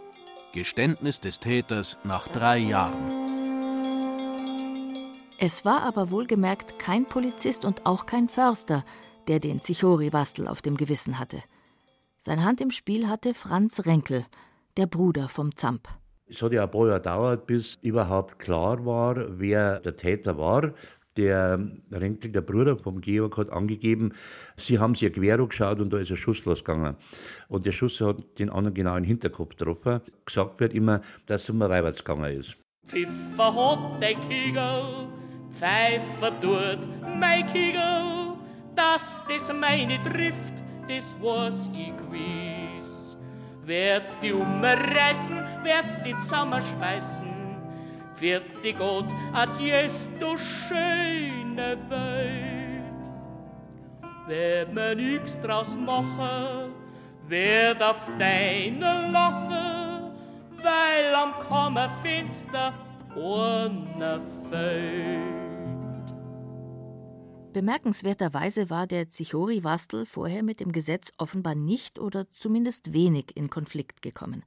Geständnis 0.53 1.21
des 1.21 1.41
Täters 1.41 1.97
nach 2.05 2.29
drei 2.29 2.59
Jahren. 2.59 3.29
Es 5.41 5.65
war 5.65 5.83
aber 5.83 6.11
wohlgemerkt 6.11 6.79
kein 6.79 7.07
Polizist 7.07 7.65
und 7.65 7.87
auch 7.87 8.07
kein 8.07 8.29
Förster, 8.29 8.85
der 9.29 9.39
den 9.39 9.61
Zichori-Wastel 9.61 10.49
auf 10.49 10.63
dem 10.63 10.77
Gewissen 10.77 11.19
hatte. 11.19 11.39
Seine 12.19 12.45
Hand 12.45 12.61
im 12.61 12.71
Spiel 12.71 13.09
hatte 13.09 13.35
Franz 13.35 13.87
Renkel, 13.87 14.27
der 14.77 14.87
Bruder 14.87 15.29
vom 15.29 15.57
Zamp. 15.57 15.89
Es 16.27 16.43
hat 16.43 16.53
ja 16.53 16.65
ein 16.65 16.71
paar 16.71 16.87
Jahre 16.87 16.99
gedauert, 16.99 17.47
bis 17.47 17.77
überhaupt 17.77 18.39
klar 18.39 18.85
war, 18.85 19.39
wer 19.39 19.81
der 19.81 19.97
Täter 19.97 20.37
war. 20.37 20.73
Der 21.17 21.59
Renkel, 21.91 22.31
der 22.31 22.43
Bruder 22.43 22.77
vom 22.77 23.01
Georg, 23.01 23.37
hat 23.39 23.51
angegeben, 23.51 24.13
sie 24.57 24.79
haben 24.79 24.95
sich 24.95 25.13
quer 25.13 25.39
geschaut 25.39 25.81
und 25.81 25.93
da 25.93 25.99
ist 25.99 26.11
ein 26.11 26.17
Schuss 26.17 26.45
losgegangen. 26.45 26.97
Und 27.49 27.67
der 27.67 27.73
Schuss 27.73 28.01
hat 28.01 28.39
den 28.39 28.51
anderen 28.51 28.75
genau 28.75 28.97
in 28.97 29.03
den 29.03 29.09
Hinterkopf 29.09 29.57
getroffen. 29.57 30.01
Gesagt 30.25 30.61
wird 30.61 30.75
immer, 30.75 31.01
dass 31.27 31.43
es 31.43 31.51
um 31.51 31.61
ein 31.63 31.85
gegangen 31.85 32.39
ist. 32.39 32.57
Pfiffer 32.87 33.55
hat 33.55 34.03
der 34.03 34.15
Kegel, 34.15 35.09
Pfeifer 35.51 36.41
tut 36.41 36.89
mein 37.19 37.47
Kegel 37.47 38.18
dass 38.99 39.23
das 39.29 39.53
meine 39.53 40.03
trifft, 40.03 40.55
das 40.89 41.17
was 41.23 41.71
ich 41.73 41.93
gewiss. 41.97 43.17
Werd's 43.65 44.17
die 44.21 44.33
umreißen, 44.33 45.39
werd's 45.63 46.03
die 46.03 46.17
zusammenschmeißen, 46.19 47.29
vierte 48.15 48.73
Gott, 48.73 49.07
adies, 49.33 50.09
du 50.19 50.37
schöne 50.37 51.79
Welt. 51.89 53.05
Werd 54.27 54.75
mir 54.75 54.97
nix 54.97 55.39
draus 55.41 55.77
machen, 55.77 56.73
werd 57.29 57.81
auf 57.81 58.11
deine 58.19 59.11
lachen, 59.13 60.11
weil 60.61 61.15
am 61.15 61.35
Kammerfenster 61.49 62.73
ohne 63.15 64.21
fällt. 64.51 65.48
Bemerkenswerterweise 67.59 68.71
war 68.71 68.87
der 68.87 69.09
Zichori-Wastel 69.11 70.07
vorher 70.07 70.45
mit 70.45 70.61
dem 70.61 70.71
Gesetz 70.71 71.11
offenbar 71.19 71.57
nicht 71.57 71.99
oder 71.99 72.31
zumindest 72.31 72.93
wenig 72.93 73.37
in 73.37 73.51
Konflikt 73.51 74.01
gekommen. 74.01 74.45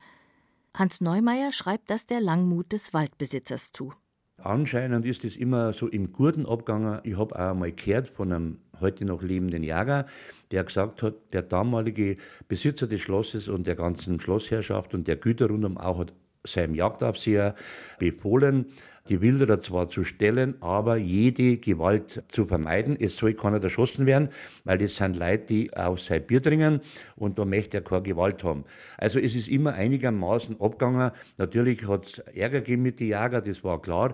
Hans 0.74 1.01
Neumeier 1.01 1.51
schreibt 1.51 1.89
das 1.89 2.06
der 2.06 2.22
Langmut 2.22 2.72
des 2.72 2.94
Waldbesitzers 2.94 3.74
zu. 3.74 3.94
Anscheinend 4.38 5.06
ist 5.06 5.25
es 5.25 5.36
immer 5.36 5.74
so 5.74 5.89
im 5.89 6.13
Guten 6.13 6.46
abgegangen. 6.46 7.01
Ich 7.03 7.18
habe 7.18 7.36
auch 7.36 7.50
einmal 7.50 7.74
gehört 7.74 8.08
von 8.08 8.32
einem 8.32 8.60
heute 8.80 9.03
noch 9.03 9.22
lebenden 9.22 9.63
Jäger, 9.63 10.08
der 10.51 10.63
gesagt 10.63 11.03
hat, 11.03 11.15
der 11.34 11.41
damalige 11.41 12.15
Besitzer 12.48 12.88
des 12.88 13.01
Schlosses 13.01 13.50
und 13.50 13.68
der 13.68 13.75
ganzen 13.75 14.22
Schlossherrschaft 14.22 14.94
und 14.94 15.10
der 15.10 15.18
Güter 15.18 15.48
rundum 15.48 15.77
auch 15.77 16.00
hat 16.00 16.13
seinem 16.46 16.75
Jagdaufseher 16.75 17.56
befohlen, 18.00 18.68
die 19.10 19.22
Wilderer 19.22 19.60
zwar 19.60 19.89
zu 19.89 20.03
stellen, 20.03 20.55
aber 20.62 20.98
jede 20.98 21.58
Gewalt 21.58 22.24
zu 22.27 22.46
vermeiden. 22.46 22.98
Es 23.00 23.17
soll 23.17 23.34
keiner 23.34 23.62
erschossen 23.62 24.05
werden, 24.05 24.29
weil 24.63 24.77
das 24.77 24.96
sind 24.96 25.17
Leute, 25.17 25.46
die 25.46 25.74
aus 25.75 26.10
Bier 26.27 26.41
trinken 26.41 26.81
und 27.15 27.39
da 27.39 27.46
möchte 27.46 27.77
er 27.77 27.84
keine 27.84 28.03
Gewalt 28.03 28.43
haben. 28.43 28.63
Also 28.98 29.20
es 29.20 29.36
ist 29.36 29.48
immer 29.48 29.74
einigermaßen 29.74 30.60
abgegangen. 30.62 31.12
Natürlich 31.38 31.88
hat 31.88 32.05
es 32.05 32.20
Ärger 32.20 32.60
gegeben 32.60 32.84
mit 32.84 33.00
den 33.00 33.08
Jägern, 33.08 33.43
das 33.43 33.63
war 33.63 33.81
klar. 33.81 34.13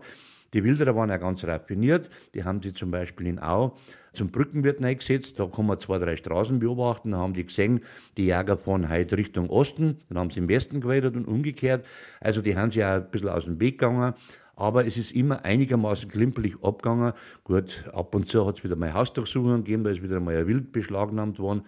Die 0.53 0.63
Wilderer 0.63 0.96
waren 0.96 1.10
ja 1.10 1.17
ganz 1.17 1.44
raffiniert. 1.44 2.10
Die 2.34 2.44
haben 2.44 2.62
sie 2.62 2.74
zum 2.74 2.89
Beispiel 2.89 3.27
in 3.27 3.39
Au 3.39 3.75
zum 4.13 4.29
Brückenwirt 4.29 4.84
eingesetzt. 4.84 5.38
Da 5.38 5.46
kann 5.46 5.65
man 5.65 5.79
zwei, 5.79 5.98
drei 5.98 6.15
Straßen 6.15 6.60
beobachten. 6.60 7.12
Da 7.12 7.17
haben 7.17 7.34
die 7.34 7.46
gesehen, 7.46 7.82
die 8.15 8.27
Jäger 8.27 8.58
fahren 8.58 8.89
heute 8.89 9.17
Richtung 9.17 9.50
Osten. 9.50 10.00
Dann 10.08 10.17
haben 10.17 10.32
sie 10.32 10.39
im 10.39 10.48
Westen 10.48 10.79
geweitet 10.79 11.15
und 11.15 11.27
umgekehrt. 11.27 11.86
Also 12.22 12.41
die 12.41 12.56
haben 12.56 12.72
sich 12.72 12.84
auch 12.84 12.96
ein 12.96 13.12
bisschen 13.12 13.29
aus 13.29 13.44
dem 13.44 13.60
Weg 13.60 13.77
gegangen 13.77 14.13
aber 14.58 14.86
es 14.86 14.98
ist 14.98 15.14
immer 15.14 15.46
einigermaßen 15.46 16.10
klimpelig 16.10 16.56
abgegangen. 16.64 17.14
Gut, 17.44 17.84
ab 17.94 18.14
und 18.16 18.28
zu 18.28 18.46
hat 18.46 18.58
es 18.58 18.64
wieder 18.64 18.76
mal 18.76 18.94
Hausdurchsuchungen 18.94 19.64
gegeben, 19.64 19.84
da 19.84 19.92
ist 19.92 20.02
wieder 20.02 20.20
mal 20.20 20.36
ein 20.36 20.48
Wild 20.48 20.72
beschlagnahmt 20.72 21.40
worden. 21.40 21.62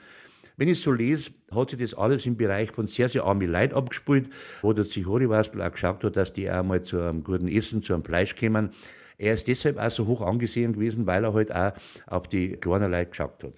Wenn 0.57 0.67
ich 0.67 0.81
so 0.81 0.91
lese, 0.91 1.31
hat 1.51 1.69
sich 1.69 1.79
das 1.79 1.93
alles 1.93 2.25
im 2.25 2.35
Bereich 2.35 2.71
von 2.71 2.87
sehr, 2.87 3.07
sehr 3.07 3.23
armen 3.23 3.49
Leid 3.49 3.73
abgespielt, 3.73 4.29
wo 4.61 4.73
der 4.73 4.85
Zichori-Wastel 4.85 5.61
auch 5.61 5.71
geschaut 5.71 6.03
hat, 6.03 6.17
dass 6.17 6.33
die 6.33 6.51
auch 6.51 6.63
mal 6.63 6.81
zu 6.81 6.99
einem 6.99 7.23
guten 7.23 7.47
Essen, 7.47 7.81
zu 7.83 7.93
einem 7.93 8.03
Fleisch 8.03 8.35
kommen. 8.35 8.71
Er 9.17 9.35
ist 9.35 9.47
deshalb 9.47 9.77
auch 9.77 9.91
so 9.91 10.07
hoch 10.07 10.21
angesehen 10.21 10.73
gewesen, 10.73 11.05
weil 11.05 11.23
er 11.23 11.33
halt 11.33 11.55
auch 11.55 11.73
auf 12.07 12.27
die 12.27 12.53
kleinen 12.57 12.91
Leute 12.91 13.11
geschaut 13.11 13.43
hat. 13.43 13.53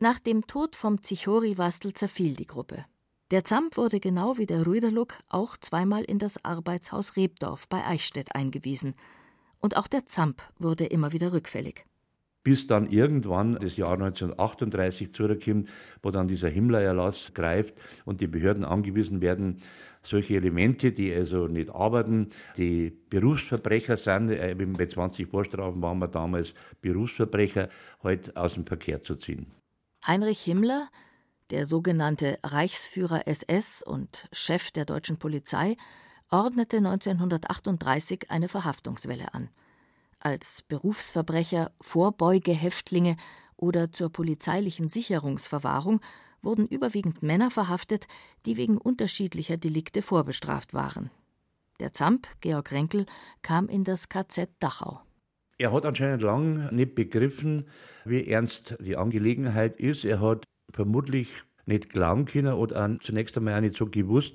Nach 0.00 0.18
dem 0.18 0.46
Tod 0.46 0.76
vom 0.76 1.02
Zichori-Wastel 1.02 1.94
zerfiel 1.94 2.34
die 2.34 2.46
Gruppe. 2.46 2.84
Der 3.32 3.42
Zamp 3.42 3.76
wurde 3.76 3.98
genau 3.98 4.38
wie 4.38 4.46
der 4.46 4.68
Rüderluck 4.68 5.14
auch 5.28 5.56
zweimal 5.56 6.04
in 6.04 6.20
das 6.20 6.44
Arbeitshaus 6.44 7.16
Rebdorf 7.16 7.66
bei 7.68 7.84
Eichstätt 7.84 8.36
eingewiesen. 8.36 8.94
Und 9.58 9.76
auch 9.76 9.88
der 9.88 10.06
Zamp 10.06 10.42
wurde 10.60 10.84
immer 10.84 11.12
wieder 11.12 11.32
rückfällig. 11.32 11.84
Bis 12.44 12.68
dann 12.68 12.88
irgendwann 12.88 13.58
das 13.60 13.76
Jahr 13.76 13.94
1938 13.94 15.12
zurückkommt, 15.12 15.68
wo 16.04 16.12
dann 16.12 16.28
dieser 16.28 16.48
Himmler-Erlass 16.48 17.34
greift 17.34 17.74
und 18.04 18.20
die 18.20 18.28
Behörden 18.28 18.64
angewiesen 18.64 19.20
werden, 19.20 19.56
solche 20.04 20.36
Elemente, 20.36 20.92
die 20.92 21.12
also 21.12 21.48
nicht 21.48 21.70
arbeiten, 21.70 22.28
die 22.56 22.96
Berufsverbrecher 23.10 23.96
sind, 23.96 24.30
äh, 24.30 24.54
bei 24.54 24.86
20 24.86 25.26
Vorstrafen 25.26 25.82
waren 25.82 25.98
wir 25.98 26.06
damals 26.06 26.54
Berufsverbrecher, 26.80 27.70
heute 28.04 28.36
aus 28.36 28.54
dem 28.54 28.64
Verkehr 28.64 29.02
zu 29.02 29.16
ziehen. 29.16 29.50
Heinrich 30.06 30.42
Himmler 30.42 30.88
der 31.50 31.66
sogenannte 31.66 32.38
Reichsführer 32.42 33.26
SS 33.26 33.82
und 33.82 34.28
Chef 34.32 34.70
der 34.70 34.84
deutschen 34.84 35.18
Polizei 35.18 35.76
ordnete 36.30 36.78
1938 36.78 38.30
eine 38.30 38.48
Verhaftungswelle 38.48 39.32
an. 39.32 39.48
Als 40.18 40.62
Berufsverbrecher, 40.62 41.70
Vorbeugehäftlinge 41.80 43.16
oder 43.56 43.92
zur 43.92 44.10
polizeilichen 44.10 44.88
Sicherungsverwahrung 44.88 46.00
wurden 46.42 46.66
überwiegend 46.66 47.22
Männer 47.22 47.50
verhaftet, 47.50 48.06
die 48.44 48.56
wegen 48.56 48.78
unterschiedlicher 48.78 49.56
Delikte 49.56 50.02
vorbestraft 50.02 50.74
waren. 50.74 51.10
Der 51.78 51.92
Zamp, 51.92 52.26
Georg 52.40 52.72
Renkel, 52.72 53.06
kam 53.42 53.68
in 53.68 53.84
das 53.84 54.08
KZ 54.08 54.48
Dachau. 54.58 55.00
Er 55.58 55.72
hat 55.72 55.86
anscheinend 55.86 56.22
lang 56.22 56.74
nicht 56.74 56.94
begriffen, 56.94 57.68
wie 58.04 58.26
ernst 58.28 58.76
die 58.80 58.96
Angelegenheit 58.96 59.78
ist. 59.78 60.04
Er 60.04 60.20
hat 60.20 60.44
vermutlich 60.76 61.42
nicht 61.64 61.90
glauben 61.90 62.26
können 62.26 62.54
oder 62.54 62.86
auch 62.86 62.98
zunächst 63.00 63.36
einmal 63.36 63.56
auch 63.56 63.60
nicht 63.60 63.76
so 63.76 63.86
gewusst, 63.86 64.34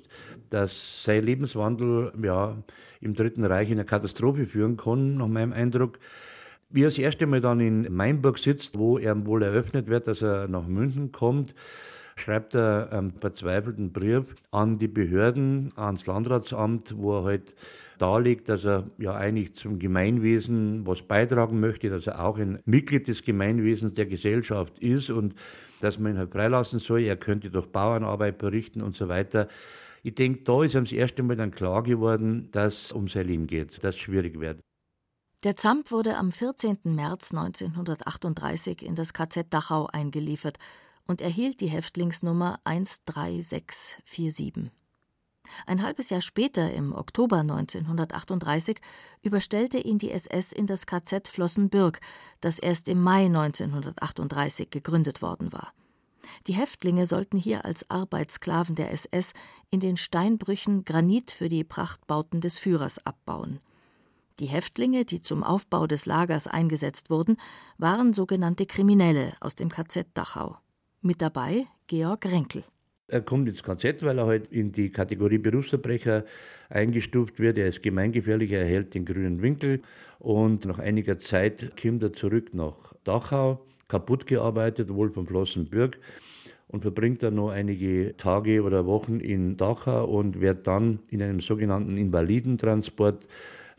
dass 0.50 1.02
sein 1.04 1.24
Lebenswandel 1.24 2.12
ja, 2.22 2.58
im 3.00 3.14
Dritten 3.14 3.44
Reich 3.44 3.70
in 3.70 3.78
eine 3.78 3.86
Katastrophe 3.86 4.46
führen 4.46 4.76
kann, 4.76 5.16
nach 5.16 5.28
meinem 5.28 5.54
Eindruck. 5.54 5.98
Wie 6.68 6.82
er 6.82 6.88
das 6.88 6.98
erste 6.98 7.26
Mal 7.26 7.40
dann 7.40 7.60
in 7.60 7.94
Mainburg 7.94 8.38
sitzt, 8.38 8.78
wo 8.78 8.98
er 8.98 9.26
wohl 9.26 9.42
eröffnet 9.42 9.88
wird, 9.88 10.06
dass 10.06 10.20
er 10.20 10.48
nach 10.48 10.66
München 10.66 11.12
kommt, 11.12 11.54
schreibt 12.16 12.54
er 12.54 12.92
einen 12.92 13.12
verzweifelten 13.12 13.92
Brief 13.92 14.24
an 14.50 14.78
die 14.78 14.88
Behörden, 14.88 15.72
ans 15.76 16.06
Landratsamt, 16.06 16.96
wo 16.98 17.18
er 17.18 17.24
halt 17.24 17.54
darlegt, 18.02 18.48
dass 18.48 18.64
er 18.64 18.90
ja 18.98 19.14
eigentlich 19.14 19.54
zum 19.54 19.78
Gemeinwesen 19.78 20.86
was 20.86 21.02
beitragen 21.02 21.60
möchte, 21.60 21.88
dass 21.88 22.08
er 22.08 22.24
auch 22.24 22.36
ein 22.36 22.60
Mitglied 22.64 23.06
des 23.06 23.22
Gemeinwesens 23.22 23.94
der 23.94 24.06
Gesellschaft 24.06 24.78
ist 24.80 25.10
und 25.10 25.34
dass 25.80 25.98
man 25.98 26.12
ihn 26.12 26.18
halt 26.18 26.32
freilassen 26.32 26.80
soll. 26.80 27.02
Er 27.02 27.16
könnte 27.16 27.50
durch 27.50 27.66
Bauernarbeit 27.66 28.38
berichten 28.38 28.82
und 28.82 28.96
so 28.96 29.08
weiter. 29.08 29.46
Ich 30.02 30.16
denke, 30.16 30.42
da 30.42 30.64
ist 30.64 30.74
ihm 30.74 30.84
das 30.84 30.92
erste 30.92 31.22
Mal 31.22 31.36
dann 31.36 31.52
klar 31.52 31.84
geworden, 31.84 32.48
dass 32.50 32.86
es 32.86 32.92
um 32.92 33.06
sein 33.06 33.26
Leben 33.26 33.46
geht, 33.46 33.84
dass 33.84 33.94
es 33.94 34.00
schwierig 34.00 34.40
wird. 34.40 34.58
Der 35.44 35.56
Zamp 35.56 35.90
wurde 35.90 36.16
am 36.16 36.32
14. 36.32 36.78
März 36.84 37.32
1938 37.32 38.84
in 38.84 38.96
das 38.96 39.12
KZ 39.12 39.52
Dachau 39.52 39.86
eingeliefert 39.86 40.58
und 41.06 41.20
erhielt 41.20 41.60
die 41.60 41.68
Häftlingsnummer 41.68 42.58
13647. 42.64 44.81
Ein 45.66 45.82
halbes 45.82 46.10
Jahr 46.10 46.20
später, 46.20 46.72
im 46.72 46.94
Oktober 46.94 47.38
1938, 47.38 48.78
überstellte 49.22 49.78
ihn 49.78 49.98
die 49.98 50.10
SS 50.10 50.52
in 50.52 50.66
das 50.66 50.86
KZ 50.86 51.28
Flossenbürg, 51.28 52.00
das 52.40 52.58
erst 52.58 52.88
im 52.88 53.00
Mai 53.00 53.26
1938 53.26 54.70
gegründet 54.70 55.22
worden 55.22 55.52
war. 55.52 55.72
Die 56.46 56.54
Häftlinge 56.54 57.06
sollten 57.06 57.36
hier 57.36 57.64
als 57.64 57.88
Arbeitssklaven 57.90 58.74
der 58.74 58.92
SS 58.92 59.32
in 59.70 59.80
den 59.80 59.96
Steinbrüchen 59.96 60.84
Granit 60.84 61.30
für 61.30 61.48
die 61.48 61.64
Prachtbauten 61.64 62.40
des 62.40 62.58
Führers 62.58 63.04
abbauen. 63.04 63.60
Die 64.38 64.46
Häftlinge, 64.46 65.04
die 65.04 65.20
zum 65.20 65.44
Aufbau 65.44 65.86
des 65.86 66.06
Lagers 66.06 66.46
eingesetzt 66.46 67.10
wurden, 67.10 67.36
waren 67.78 68.12
sogenannte 68.12 68.66
Kriminelle 68.66 69.34
aus 69.40 69.54
dem 69.54 69.68
KZ 69.68 70.06
Dachau. 70.14 70.56
Mit 71.00 71.20
dabei 71.20 71.66
Georg 71.86 72.24
Renkel. 72.26 72.64
Er 73.12 73.20
kommt 73.20 73.46
ins 73.46 73.62
KZ, 73.62 74.02
weil 74.04 74.18
er 74.18 74.26
halt 74.26 74.50
in 74.50 74.72
die 74.72 74.88
Kategorie 74.88 75.36
Berufsverbrecher 75.36 76.24
eingestuft 76.70 77.38
wird. 77.40 77.58
Er 77.58 77.68
ist 77.68 77.82
gemeingefährlich, 77.82 78.52
er 78.52 78.60
erhält 78.60 78.94
den 78.94 79.04
grünen 79.04 79.42
Winkel 79.42 79.82
und 80.18 80.64
nach 80.64 80.78
einiger 80.78 81.18
Zeit 81.18 81.72
kommt 81.78 82.02
er 82.02 82.14
zurück 82.14 82.54
nach 82.54 82.94
Dachau, 83.04 83.60
kaputt 83.88 84.26
gearbeitet, 84.26 84.88
wohl 84.94 85.10
von 85.10 85.26
Flossenbürg 85.26 85.98
und 86.68 86.80
verbringt 86.80 87.22
dann 87.22 87.34
noch 87.34 87.50
einige 87.50 88.16
Tage 88.16 88.62
oder 88.62 88.86
Wochen 88.86 89.20
in 89.20 89.58
Dachau 89.58 90.06
und 90.06 90.40
wird 90.40 90.66
dann 90.66 91.00
in 91.10 91.20
einem 91.20 91.40
sogenannten 91.40 91.98
Invalidentransport 91.98 93.26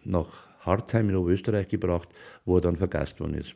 nach 0.04 0.28
Hartheim 0.60 1.10
in 1.10 1.16
Oberösterreich 1.16 1.70
gebracht, 1.70 2.08
wo 2.46 2.58
er 2.58 2.62
dann 2.62 2.78
vergast 2.78 3.20
worden 3.20 3.34
ist. 3.34 3.56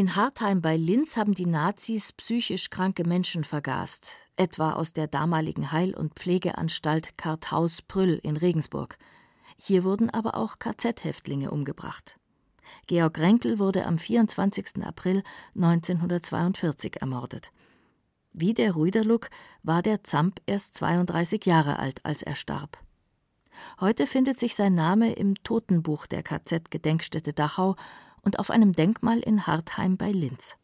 In 0.00 0.16
Hartheim 0.16 0.62
bei 0.62 0.78
Linz 0.78 1.18
haben 1.18 1.34
die 1.34 1.44
Nazis 1.44 2.14
psychisch 2.14 2.70
kranke 2.70 3.04
Menschen 3.06 3.44
vergast, 3.44 4.14
etwa 4.34 4.72
aus 4.72 4.94
der 4.94 5.08
damaligen 5.08 5.72
Heil- 5.72 5.94
und 5.94 6.14
Pflegeanstalt 6.14 7.18
Karthaus-Prüll 7.18 8.18
in 8.22 8.38
Regensburg. 8.38 8.96
Hier 9.58 9.84
wurden 9.84 10.08
aber 10.08 10.36
auch 10.36 10.58
KZ-Häftlinge 10.58 11.50
umgebracht. 11.50 12.18
Georg 12.86 13.18
Renkel 13.18 13.58
wurde 13.58 13.84
am 13.84 13.98
24. 13.98 14.82
April 14.86 15.22
1942 15.54 17.02
ermordet. 17.02 17.52
Wie 18.32 18.54
der 18.54 18.72
Ruiderluck 18.72 19.28
war 19.62 19.82
der 19.82 20.02
Zamp 20.02 20.40
erst 20.46 20.76
32 20.76 21.44
Jahre 21.44 21.78
alt, 21.78 22.06
als 22.06 22.22
er 22.22 22.36
starb. 22.36 22.78
Heute 23.80 24.06
findet 24.06 24.40
sich 24.40 24.54
sein 24.54 24.74
Name 24.74 25.12
im 25.12 25.34
Totenbuch 25.42 26.06
der 26.06 26.22
KZ-Gedenkstätte 26.22 27.34
Dachau 27.34 27.76
und 28.22 28.38
auf 28.38 28.50
einem 28.50 28.72
Denkmal 28.72 29.20
in 29.20 29.46
Hartheim 29.46 29.96
bei 29.96 30.10
Linz. 30.10 30.56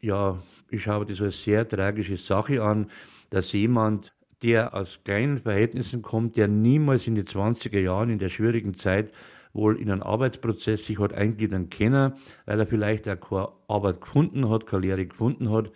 Ja, 0.00 0.42
ich 0.70 0.82
schaue 0.82 1.06
das 1.06 1.20
als 1.20 1.42
sehr 1.42 1.66
tragische 1.66 2.16
Sache 2.16 2.62
an, 2.62 2.90
dass 3.30 3.52
jemand, 3.52 4.12
der 4.42 4.74
aus 4.74 5.00
kleinen 5.04 5.38
Verhältnissen 5.38 6.02
kommt, 6.02 6.36
der 6.36 6.48
niemals 6.48 7.06
in 7.06 7.14
die 7.14 7.22
20er 7.22 7.80
Jahren 7.80 8.10
in 8.10 8.18
der 8.18 8.28
schwierigen 8.28 8.74
Zeit 8.74 9.12
wohl 9.54 9.80
in 9.80 9.90
einen 9.90 10.02
Arbeitsprozess 10.02 10.84
sich 10.84 10.98
hat 10.98 11.12
eingliedern 11.12 11.70
können, 11.70 12.14
weil 12.44 12.60
er 12.60 12.66
vielleicht 12.66 13.08
auch 13.08 13.20
keine 13.20 13.48
Arbeit 13.68 14.00
gefunden 14.00 14.50
hat, 14.50 14.66
keine 14.66 14.82
Lehre 14.82 15.06
gefunden 15.06 15.50
hat, 15.50 15.70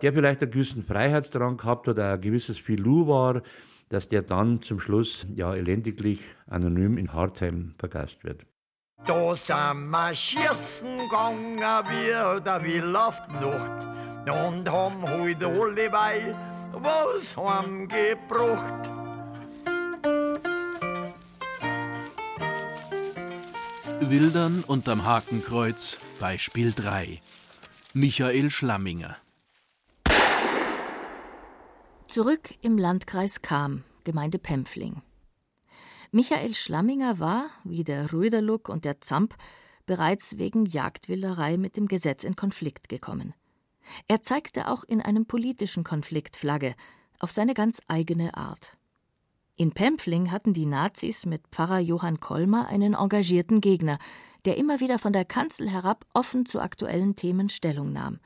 der 0.00 0.12
vielleicht 0.12 0.42
einen 0.42 0.52
gewissen 0.52 0.84
Freiheitsdrang 0.84 1.56
gehabt 1.56 1.88
hat, 1.88 1.98
ein 1.98 2.20
gewisses 2.20 2.58
Filou 2.58 3.08
war, 3.08 3.42
dass 3.88 4.08
der 4.08 4.22
dann 4.22 4.62
zum 4.62 4.80
Schluss 4.80 5.26
ja 5.34 5.54
elendiglich 5.54 6.20
anonym 6.46 6.96
in 6.96 7.12
Hartheim 7.12 7.74
vergast 7.76 8.24
wird. 8.24 8.46
Da 9.04 9.34
sind 9.34 9.90
wir 9.90 10.14
schießen 10.14 10.98
gegangen 10.98 11.58
wie 11.58 12.40
der 12.44 12.62
Will 12.62 12.94
auf 12.94 13.20
die 13.26 13.32
Nacht 13.34 13.86
und 14.28 14.68
haben 14.70 15.02
heute 15.02 15.46
alle 15.46 15.90
bei 15.90 16.34
was 16.72 17.36
heimgebracht. 17.36 18.90
Wildern 24.00 24.62
unterm 24.66 25.04
Hakenkreuz, 25.04 25.98
Beispiel 26.20 26.72
3. 26.72 27.20
Michael 27.94 28.50
Schlamminger. 28.50 29.16
Zurück 32.06 32.54
im 32.60 32.78
Landkreis 32.78 33.40
Cham, 33.42 33.84
Gemeinde 34.04 34.38
Pempfling. 34.38 35.02
Michael 36.14 36.52
Schlamminger 36.52 37.20
war, 37.20 37.46
wie 37.64 37.84
der 37.84 38.12
Röderluck 38.12 38.68
und 38.68 38.84
der 38.84 39.00
Zamp, 39.00 39.34
bereits 39.86 40.36
wegen 40.36 40.66
Jagdwilderei 40.66 41.56
mit 41.56 41.78
dem 41.78 41.88
Gesetz 41.88 42.22
in 42.22 42.36
Konflikt 42.36 42.90
gekommen. 42.90 43.32
Er 44.08 44.20
zeigte 44.20 44.68
auch 44.68 44.84
in 44.84 45.00
einem 45.00 45.24
politischen 45.24 45.84
Konflikt 45.84 46.36
Flagge, 46.36 46.74
auf 47.18 47.32
seine 47.32 47.54
ganz 47.54 47.80
eigene 47.88 48.36
Art. 48.36 48.76
In 49.56 49.72
Pempfling 49.72 50.30
hatten 50.30 50.52
die 50.52 50.66
Nazis 50.66 51.24
mit 51.24 51.48
Pfarrer 51.50 51.78
Johann 51.78 52.20
Kolmer 52.20 52.66
einen 52.68 52.92
engagierten 52.92 53.62
Gegner, 53.62 53.96
der 54.44 54.58
immer 54.58 54.80
wieder 54.80 54.98
von 54.98 55.14
der 55.14 55.24
Kanzel 55.24 55.70
herab 55.70 56.04
offen 56.12 56.44
zu 56.44 56.60
aktuellen 56.60 57.16
Themen 57.16 57.48
Stellung 57.48 57.90
nahm. 57.90 58.18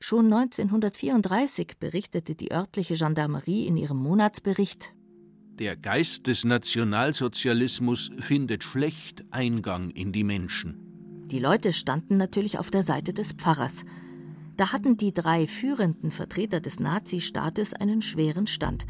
Schon 0.00 0.32
1934 0.32 1.76
berichtete 1.78 2.34
die 2.34 2.50
örtliche 2.50 2.94
Gendarmerie 2.94 3.66
in 3.66 3.76
ihrem 3.76 3.98
Monatsbericht 3.98 4.95
der 5.58 5.76
Geist 5.76 6.26
des 6.26 6.44
Nationalsozialismus 6.44 8.10
findet 8.18 8.62
schlecht 8.62 9.24
Eingang 9.30 9.90
in 9.90 10.12
die 10.12 10.24
Menschen. 10.24 10.76
Die 11.30 11.38
Leute 11.38 11.72
standen 11.72 12.16
natürlich 12.18 12.58
auf 12.58 12.70
der 12.70 12.82
Seite 12.82 13.12
des 13.14 13.32
Pfarrers. 13.32 13.84
Da 14.56 14.72
hatten 14.72 14.96
die 14.96 15.12
drei 15.12 15.46
führenden 15.46 16.10
Vertreter 16.10 16.60
des 16.60 16.78
Nazistaates 16.78 17.74
einen 17.74 18.02
schweren 18.02 18.46
Stand. 18.46 18.86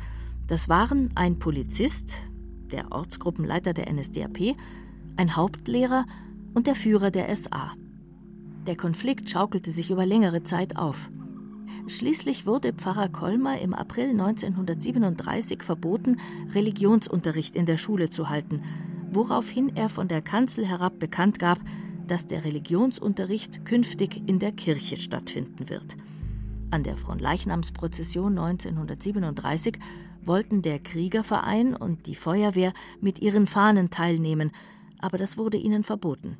Das 0.46 0.68
waren 0.68 1.10
ein 1.14 1.38
Polizist, 1.38 2.30
der 2.70 2.92
Ortsgruppenleiter 2.92 3.72
der 3.72 3.92
NSDAP, 3.92 4.56
ein 5.16 5.36
Hauptlehrer 5.36 6.04
und 6.54 6.66
der 6.66 6.74
Führer 6.74 7.10
der 7.10 7.34
SA. 7.34 7.74
Der 8.66 8.76
Konflikt 8.76 9.30
schaukelte 9.30 9.70
sich 9.70 9.90
über 9.90 10.04
längere 10.04 10.42
Zeit 10.42 10.76
auf. 10.76 11.10
Schließlich 11.86 12.46
wurde 12.46 12.72
Pfarrer 12.72 13.08
Kolmer 13.08 13.58
im 13.60 13.74
April 13.74 14.10
1937 14.10 15.62
verboten, 15.62 16.18
Religionsunterricht 16.52 17.56
in 17.56 17.66
der 17.66 17.76
Schule 17.76 18.10
zu 18.10 18.28
halten, 18.28 18.62
woraufhin 19.12 19.74
er 19.76 19.88
von 19.88 20.08
der 20.08 20.22
Kanzel 20.22 20.66
herab 20.66 20.98
bekannt 20.98 21.38
gab, 21.38 21.58
dass 22.06 22.26
der 22.26 22.44
Religionsunterricht 22.44 23.64
künftig 23.64 24.22
in 24.26 24.38
der 24.38 24.52
Kirche 24.52 24.96
stattfinden 24.96 25.68
wird. 25.68 25.96
An 26.70 26.82
der 26.82 26.96
Fronleichnamsprozession 26.96 28.38
1937 28.38 29.78
wollten 30.24 30.62
der 30.62 30.78
Kriegerverein 30.80 31.74
und 31.74 32.06
die 32.06 32.14
Feuerwehr 32.14 32.72
mit 33.00 33.20
ihren 33.20 33.46
Fahnen 33.46 33.90
teilnehmen, 33.90 34.50
aber 34.98 35.18
das 35.18 35.38
wurde 35.38 35.56
ihnen 35.56 35.84
verboten. 35.84 36.36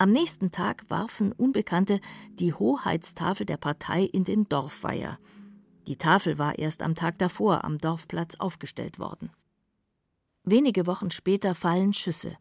Am 0.00 0.12
nächsten 0.12 0.50
Tag 0.50 0.84
warfen 0.88 1.30
Unbekannte 1.32 2.00
die 2.30 2.54
Hoheitstafel 2.54 3.44
der 3.44 3.58
Partei 3.58 4.04
in 4.04 4.24
den 4.24 4.48
Dorfweiher. 4.48 5.18
Die 5.86 5.96
Tafel 5.96 6.38
war 6.38 6.58
erst 6.58 6.82
am 6.82 6.94
Tag 6.94 7.18
davor 7.18 7.64
am 7.64 7.76
Dorfplatz 7.76 8.36
aufgestellt 8.36 8.98
worden. 8.98 9.30
Wenige 10.42 10.86
Wochen 10.86 11.10
später 11.10 11.54
fallen 11.54 11.92
Schüsse. 11.92 12.38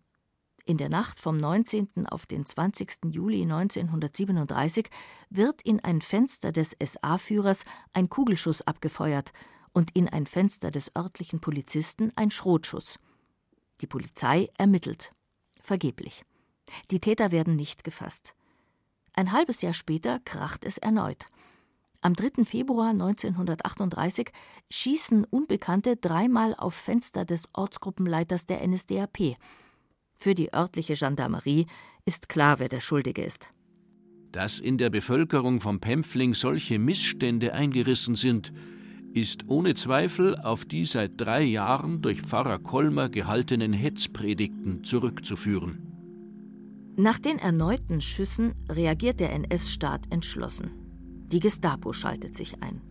In 0.63 0.77
der 0.77 0.87
Nacht 0.87 1.19
vom 1.19 1.35
19. 1.35 2.07
auf 2.07 2.25
den 2.25 2.45
20. 2.45 3.11
Juli 3.11 3.41
1937 3.41 4.87
wird 5.29 5.61
in 5.61 5.81
ein 5.81 5.99
Fenster 5.99 6.53
des 6.53 6.77
SA-Führers 6.81 7.65
ein 7.91 8.07
Kugelschuss 8.07 8.61
abgefeuert 8.61 9.33
und 9.73 9.93
in 9.97 10.07
ein 10.07 10.27
Fenster 10.27 10.71
des 10.71 10.95
örtlichen 10.95 11.41
Polizisten 11.41 12.13
ein 12.15 12.31
Schrotschuss. 12.31 12.99
Die 13.81 13.87
Polizei 13.87 14.47
ermittelt. 14.57 15.11
Vergeblich. 15.59 16.23
Die 16.91 16.99
Täter 16.99 17.32
werden 17.32 17.55
nicht 17.55 17.84
gefasst. 17.84 18.36
Ein 19.13 19.32
halbes 19.32 19.62
Jahr 19.62 19.73
später 19.73 20.19
kracht 20.25 20.65
es 20.65 20.77
erneut. 20.77 21.27
Am 22.01 22.13
3. 22.13 22.45
Februar 22.45 22.91
1938 22.91 24.29
schießen 24.71 25.25
Unbekannte 25.25 25.97
dreimal 25.97 26.55
auf 26.55 26.73
Fenster 26.73 27.25
des 27.25 27.49
Ortsgruppenleiters 27.53 28.45
der 28.45 28.65
NSDAP. 28.65 29.36
Für 30.15 30.34
die 30.34 30.53
örtliche 30.53 30.93
Gendarmerie 30.95 31.65
ist 32.05 32.29
klar, 32.29 32.60
wer 32.60 32.69
der 32.69 32.79
Schuldige 32.79 33.21
ist. 33.21 33.49
Dass 34.32 34.60
in 34.60 34.77
der 34.77 34.89
Bevölkerung 34.89 35.60
vom 35.60 35.82
Pempfling 35.82 36.36
solche 36.36 36.79
Missstände 36.79 37.53
eingerissen 37.53 38.15
sind, 38.15 38.53
ist 39.13 39.45
ohne 39.47 39.75
Zweifel 39.75 40.38
auf 40.38 40.65
die 40.65 40.86
seit 40.86 41.19
drei 41.19 41.41
Jahren 41.41 42.01
durch 42.01 42.21
Pfarrer 42.21 42.60
Kolmer 42.60 43.10
gehaltenen 43.10 43.73
Hetzpredigten 43.73 44.84
zurückzuführen. 44.84 45.88
Nach 46.99 47.17
den 47.17 47.39
erneuten 47.39 48.01
Schüssen 48.01 48.55
reagiert 48.67 49.21
der 49.21 49.31
NS-Staat 49.31 50.12
entschlossen. 50.12 50.71
Die 51.31 51.39
Gestapo 51.39 51.93
schaltet 51.93 52.35
sich 52.35 52.62
ein. 52.62 52.81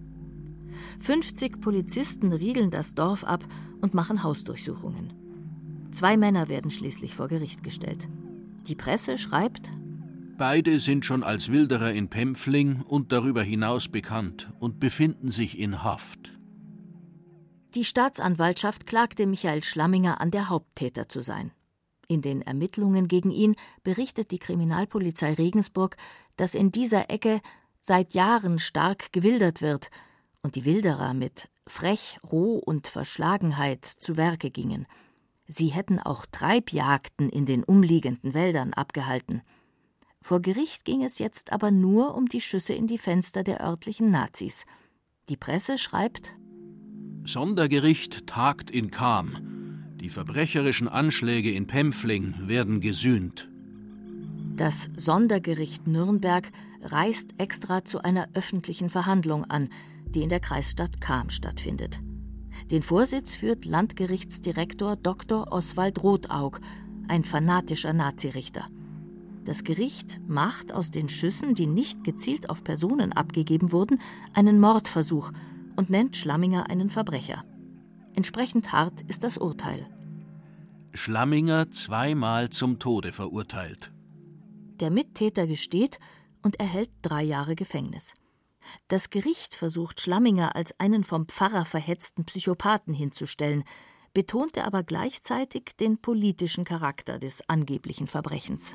50 1.01 1.61
Polizisten 1.61 2.33
riegeln 2.33 2.71
das 2.71 2.95
Dorf 2.95 3.23
ab 3.23 3.45
und 3.83 3.93
machen 3.93 4.23
Hausdurchsuchungen. 4.23 5.13
Zwei 5.93 6.17
Männer 6.17 6.49
werden 6.49 6.71
schließlich 6.71 7.15
vor 7.15 7.29
Gericht 7.29 7.63
gestellt. 7.63 8.09
Die 8.67 8.75
Presse 8.75 9.19
schreibt, 9.19 9.73
Beide 10.39 10.79
sind 10.79 11.05
schon 11.05 11.23
als 11.23 11.53
Wilderer 11.53 11.93
in 11.93 12.09
Pempfling 12.09 12.81
und 12.81 13.13
darüber 13.13 13.43
hinaus 13.43 13.89
bekannt 13.89 14.51
und 14.59 14.81
befinden 14.81 15.31
sich 15.31 15.59
in 15.59 15.85
Haft. 15.85 16.39
Die 17.75 17.85
Staatsanwaltschaft 17.85 18.87
klagte 18.87 19.27
Michael 19.27 19.63
Schlamminger 19.63 20.19
an, 20.23 20.31
der 20.31 20.49
Haupttäter 20.49 21.11
zu 21.11 21.21
sein. 21.21 21.51
In 22.09 22.23
den 22.23 22.41
Ermittlungen 22.41 23.07
gegen 23.07 23.31
ihn 23.31 23.55
berichtet 23.83 24.31
die 24.31 24.39
Kriminalpolizei 24.39 25.35
Regensburg, 25.35 25.97
dass 26.37 26.55
in 26.55 26.73
dieser 26.73 27.11
Ecke 27.11 27.41
seit 27.81 28.15
Jahren 28.15 28.59
stark 28.59 29.13
gewildert 29.13 29.61
wird 29.61 29.91
und 30.43 30.57
die 30.57 30.65
Wilderer 30.65 31.13
mit 31.13 31.51
Frech, 31.67 32.19
Roh 32.33 32.57
und 32.57 32.89
Verschlagenheit 32.89 33.85
zu 33.85 34.17
Werke 34.17 34.51
gingen. 34.51 34.87
Sie 35.47 35.69
hätten 35.69 35.99
auch 35.99 36.25
Treibjagden 36.27 37.29
in 37.29 37.45
den 37.45 37.63
umliegenden 37.63 38.33
Wäldern 38.33 38.73
abgehalten. 38.73 39.43
Vor 40.23 40.41
Gericht 40.41 40.87
ging 40.87 41.05
es 41.05 41.19
jetzt 41.19 41.53
aber 41.53 41.71
nur 41.71 42.15
um 42.15 42.27
die 42.27 42.41
Schüsse 42.41 42.73
in 42.73 42.87
die 42.87 42.99
Fenster 42.99 43.45
der 43.45 43.63
örtlichen 43.63 44.11
Nazis. 44.11 44.65
Die 45.29 45.37
Presse 45.37 45.77
schreibt 45.77 46.37
Sondergericht 47.25 48.27
tagt 48.27 48.71
in 48.71 48.91
Kam. 48.91 49.58
Die 50.01 50.09
verbrecherischen 50.11 50.89
Anschläge 50.89 51.51
in 51.51 51.67
Pempfling 51.67 52.35
werden 52.47 52.81
gesühnt. 52.81 53.49
Das 54.57 54.91
Sondergericht 54.97 55.87
Nürnberg 55.87 56.51
reist 56.83 57.31
extra 57.39 57.85
zu 57.85 58.03
einer 58.03 58.29
öffentlichen 58.35 58.91
Verhandlung 58.91 59.45
an, 59.45 59.69
die 60.07 60.23
in 60.23 60.29
der 60.29 60.41
Kreisstadt 60.41 61.01
Kam 61.01 61.31
stattfindet. 61.31 62.01
Den 62.71 62.83
Vorsitz 62.83 63.35
führt 63.35 63.65
Landgerichtsdirektor 63.65 64.97
Dr. 64.97 65.53
Oswald 65.53 66.03
Rotaug, 66.03 66.61
ein 67.09 67.25
fanatischer 67.25 67.93
Nazirichter. 67.93 68.69
Das 69.45 69.65
Gericht 69.65 70.21
macht 70.29 70.73
aus 70.73 70.91
den 70.91 71.09
Schüssen, 71.09 71.55
die 71.55 71.67
nicht 71.67 72.05
gezielt 72.05 72.51
auf 72.51 72.63
Personen 72.63 73.13
abgegeben 73.13 73.73
wurden, 73.73 73.99
einen 74.33 74.61
Mordversuch 74.61 75.33
und 75.77 75.91
nennt 75.91 76.17
Schlamminger 76.17 76.69
einen 76.71 76.89
Verbrecher. 76.89 77.45
Entsprechend 78.15 78.73
hart 78.73 79.03
ist 79.03 79.23
das 79.23 79.39
Urteil. 79.39 79.87
Schlamminger 80.95 81.71
zweimal 81.71 82.51
zum 82.51 82.79
Tode 82.79 83.13
verurteilt. 83.13 83.93
Der 84.81 84.91
Mittäter 84.91 85.47
gesteht 85.47 85.99
und 86.43 86.59
erhält 86.61 86.91
drei 87.03 87.23
Jahre 87.23 87.57
Gefängnis. 87.57 88.15
Das 88.89 89.11
Gericht 89.11 89.55
versucht 89.55 90.01
Schlamminger 90.01 90.57
als 90.57 90.79
einen 90.79 91.05
vom 91.05 91.27
Pfarrer 91.27 91.65
verhetzten 91.65 92.25
Psychopathen 92.25 92.95
hinzustellen, 92.95 93.65
betonte 94.15 94.65
aber 94.65 94.83
gleichzeitig 94.83 95.77
den 95.79 95.99
politischen 95.99 96.65
Charakter 96.65 97.19
des 97.19 97.49
angeblichen 97.49 98.07
Verbrechens. 98.07 98.75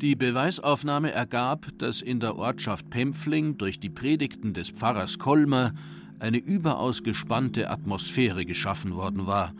Die 0.00 0.14
Beweisaufnahme 0.14 1.10
ergab, 1.10 1.66
dass 1.78 2.02
in 2.02 2.20
der 2.20 2.36
Ortschaft 2.36 2.88
Pempfling 2.88 3.58
durch 3.58 3.80
die 3.80 3.90
Predigten 3.90 4.54
des 4.54 4.70
Pfarrers 4.70 5.18
Kolmer 5.18 5.74
eine 6.20 6.38
überaus 6.38 7.02
gespannte 7.02 7.70
Atmosphäre 7.70 8.44
geschaffen 8.44 8.94
worden 8.94 9.26
war, 9.26 9.54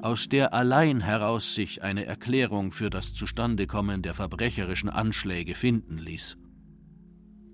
aus 0.00 0.28
der 0.28 0.54
allein 0.54 1.00
heraus 1.00 1.54
sich 1.54 1.82
eine 1.82 2.06
Erklärung 2.06 2.72
für 2.72 2.90
das 2.90 3.12
Zustandekommen 3.12 4.02
der 4.02 4.14
verbrecherischen 4.14 4.88
Anschläge 4.88 5.54
finden 5.54 5.98
ließ. 5.98 6.36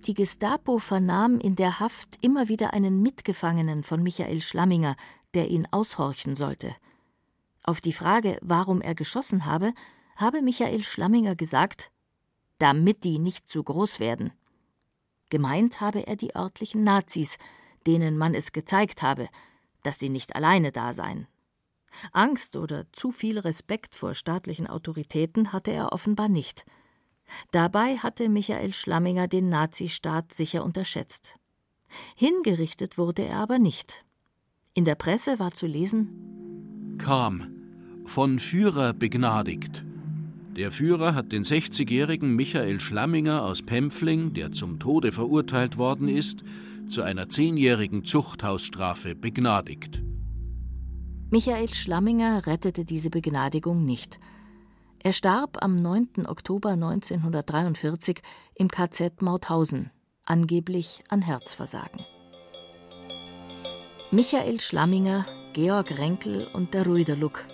Die 0.06 0.14
Gestapo 0.14 0.78
vernahm 0.78 1.40
in 1.40 1.56
der 1.56 1.80
Haft 1.80 2.18
immer 2.20 2.48
wieder 2.48 2.72
einen 2.72 3.02
Mitgefangenen 3.02 3.82
von 3.82 4.02
Michael 4.02 4.40
Schlamminger, 4.40 4.94
der 5.34 5.48
ihn 5.50 5.66
aushorchen 5.72 6.36
sollte. 6.36 6.74
Auf 7.64 7.80
die 7.80 7.92
Frage, 7.92 8.38
warum 8.42 8.80
er 8.80 8.94
geschossen 8.94 9.46
habe, 9.46 9.72
habe 10.14 10.42
Michael 10.42 10.84
Schlamminger 10.84 11.34
gesagt, 11.34 11.90
damit 12.58 13.02
die 13.02 13.18
nicht 13.18 13.48
zu 13.48 13.64
groß 13.64 13.98
werden. 13.98 14.32
Gemeint 15.28 15.80
habe 15.80 16.06
er 16.06 16.14
die 16.14 16.36
örtlichen 16.36 16.84
Nazis, 16.84 17.38
denen 17.86 18.18
man 18.18 18.34
es 18.34 18.52
gezeigt 18.52 19.02
habe, 19.02 19.28
dass 19.82 19.98
sie 19.98 20.08
nicht 20.08 20.34
alleine 20.34 20.72
da 20.72 20.92
seien. 20.92 21.26
Angst 22.12 22.56
oder 22.56 22.84
zu 22.92 23.10
viel 23.10 23.38
Respekt 23.38 23.94
vor 23.94 24.14
staatlichen 24.14 24.66
Autoritäten 24.66 25.52
hatte 25.52 25.70
er 25.70 25.92
offenbar 25.92 26.28
nicht. 26.28 26.64
Dabei 27.50 27.96
hatte 27.96 28.28
Michael 28.28 28.72
Schlamminger 28.72 29.28
den 29.28 29.48
Nazistaat 29.48 30.32
sicher 30.32 30.64
unterschätzt. 30.64 31.36
Hingerichtet 32.14 32.98
wurde 32.98 33.22
er 33.22 33.38
aber 33.38 33.58
nicht. 33.58 34.04
In 34.74 34.84
der 34.84 34.94
Presse 34.94 35.38
war 35.38 35.52
zu 35.52 35.66
lesen: 35.66 36.96
Kam, 36.98 37.48
von 38.04 38.38
Führer 38.38 38.92
begnadigt. 38.92 39.84
Der 40.56 40.70
Führer 40.70 41.14
hat 41.14 41.32
den 41.32 41.44
60-jährigen 41.44 42.34
Michael 42.34 42.80
Schlamminger 42.80 43.42
aus 43.42 43.62
Pempfling, 43.62 44.32
der 44.32 44.52
zum 44.52 44.78
Tode 44.78 45.12
verurteilt 45.12 45.76
worden 45.76 46.08
ist, 46.08 46.42
zu 46.88 47.02
einer 47.02 47.28
zehnjährigen 47.28 48.04
Zuchthausstrafe 48.04 49.14
begnadigt. 49.14 50.02
Michael 51.30 51.72
Schlamminger 51.72 52.46
rettete 52.46 52.84
diese 52.84 53.10
Begnadigung 53.10 53.84
nicht. 53.84 54.20
Er 55.02 55.12
starb 55.12 55.62
am 55.62 55.76
9. 55.76 56.26
Oktober 56.26 56.70
1943 56.70 58.22
im 58.54 58.68
KZ 58.68 59.22
Mauthausen, 59.22 59.90
angeblich 60.24 61.02
an 61.08 61.22
Herzversagen. 61.22 62.00
Michael 64.12 64.60
Schlamminger, 64.60 65.26
Georg 65.52 65.98
Renkel 65.98 66.46
und 66.52 66.74
der 66.74 66.86
Ruiderluck. 66.86 67.44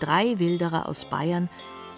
Drei 0.00 0.38
Wilderer 0.38 0.88
aus 0.88 1.04
Bayern, 1.04 1.48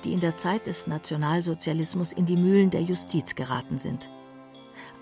die 0.04 0.12
in 0.12 0.20
der 0.20 0.36
Zeit 0.36 0.66
des 0.66 0.86
Nationalsozialismus 0.86 2.12
in 2.12 2.26
die 2.26 2.36
Mühlen 2.36 2.70
der 2.70 2.82
Justiz 2.82 3.34
geraten 3.34 3.78
sind. 3.78 4.10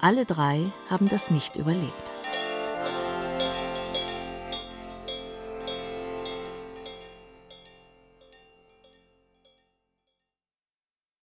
Alle 0.05 0.25
drei 0.25 0.67
haben 0.91 1.09
das 1.09 1.31
nicht 1.31 1.55
überlebt. 1.55 2.22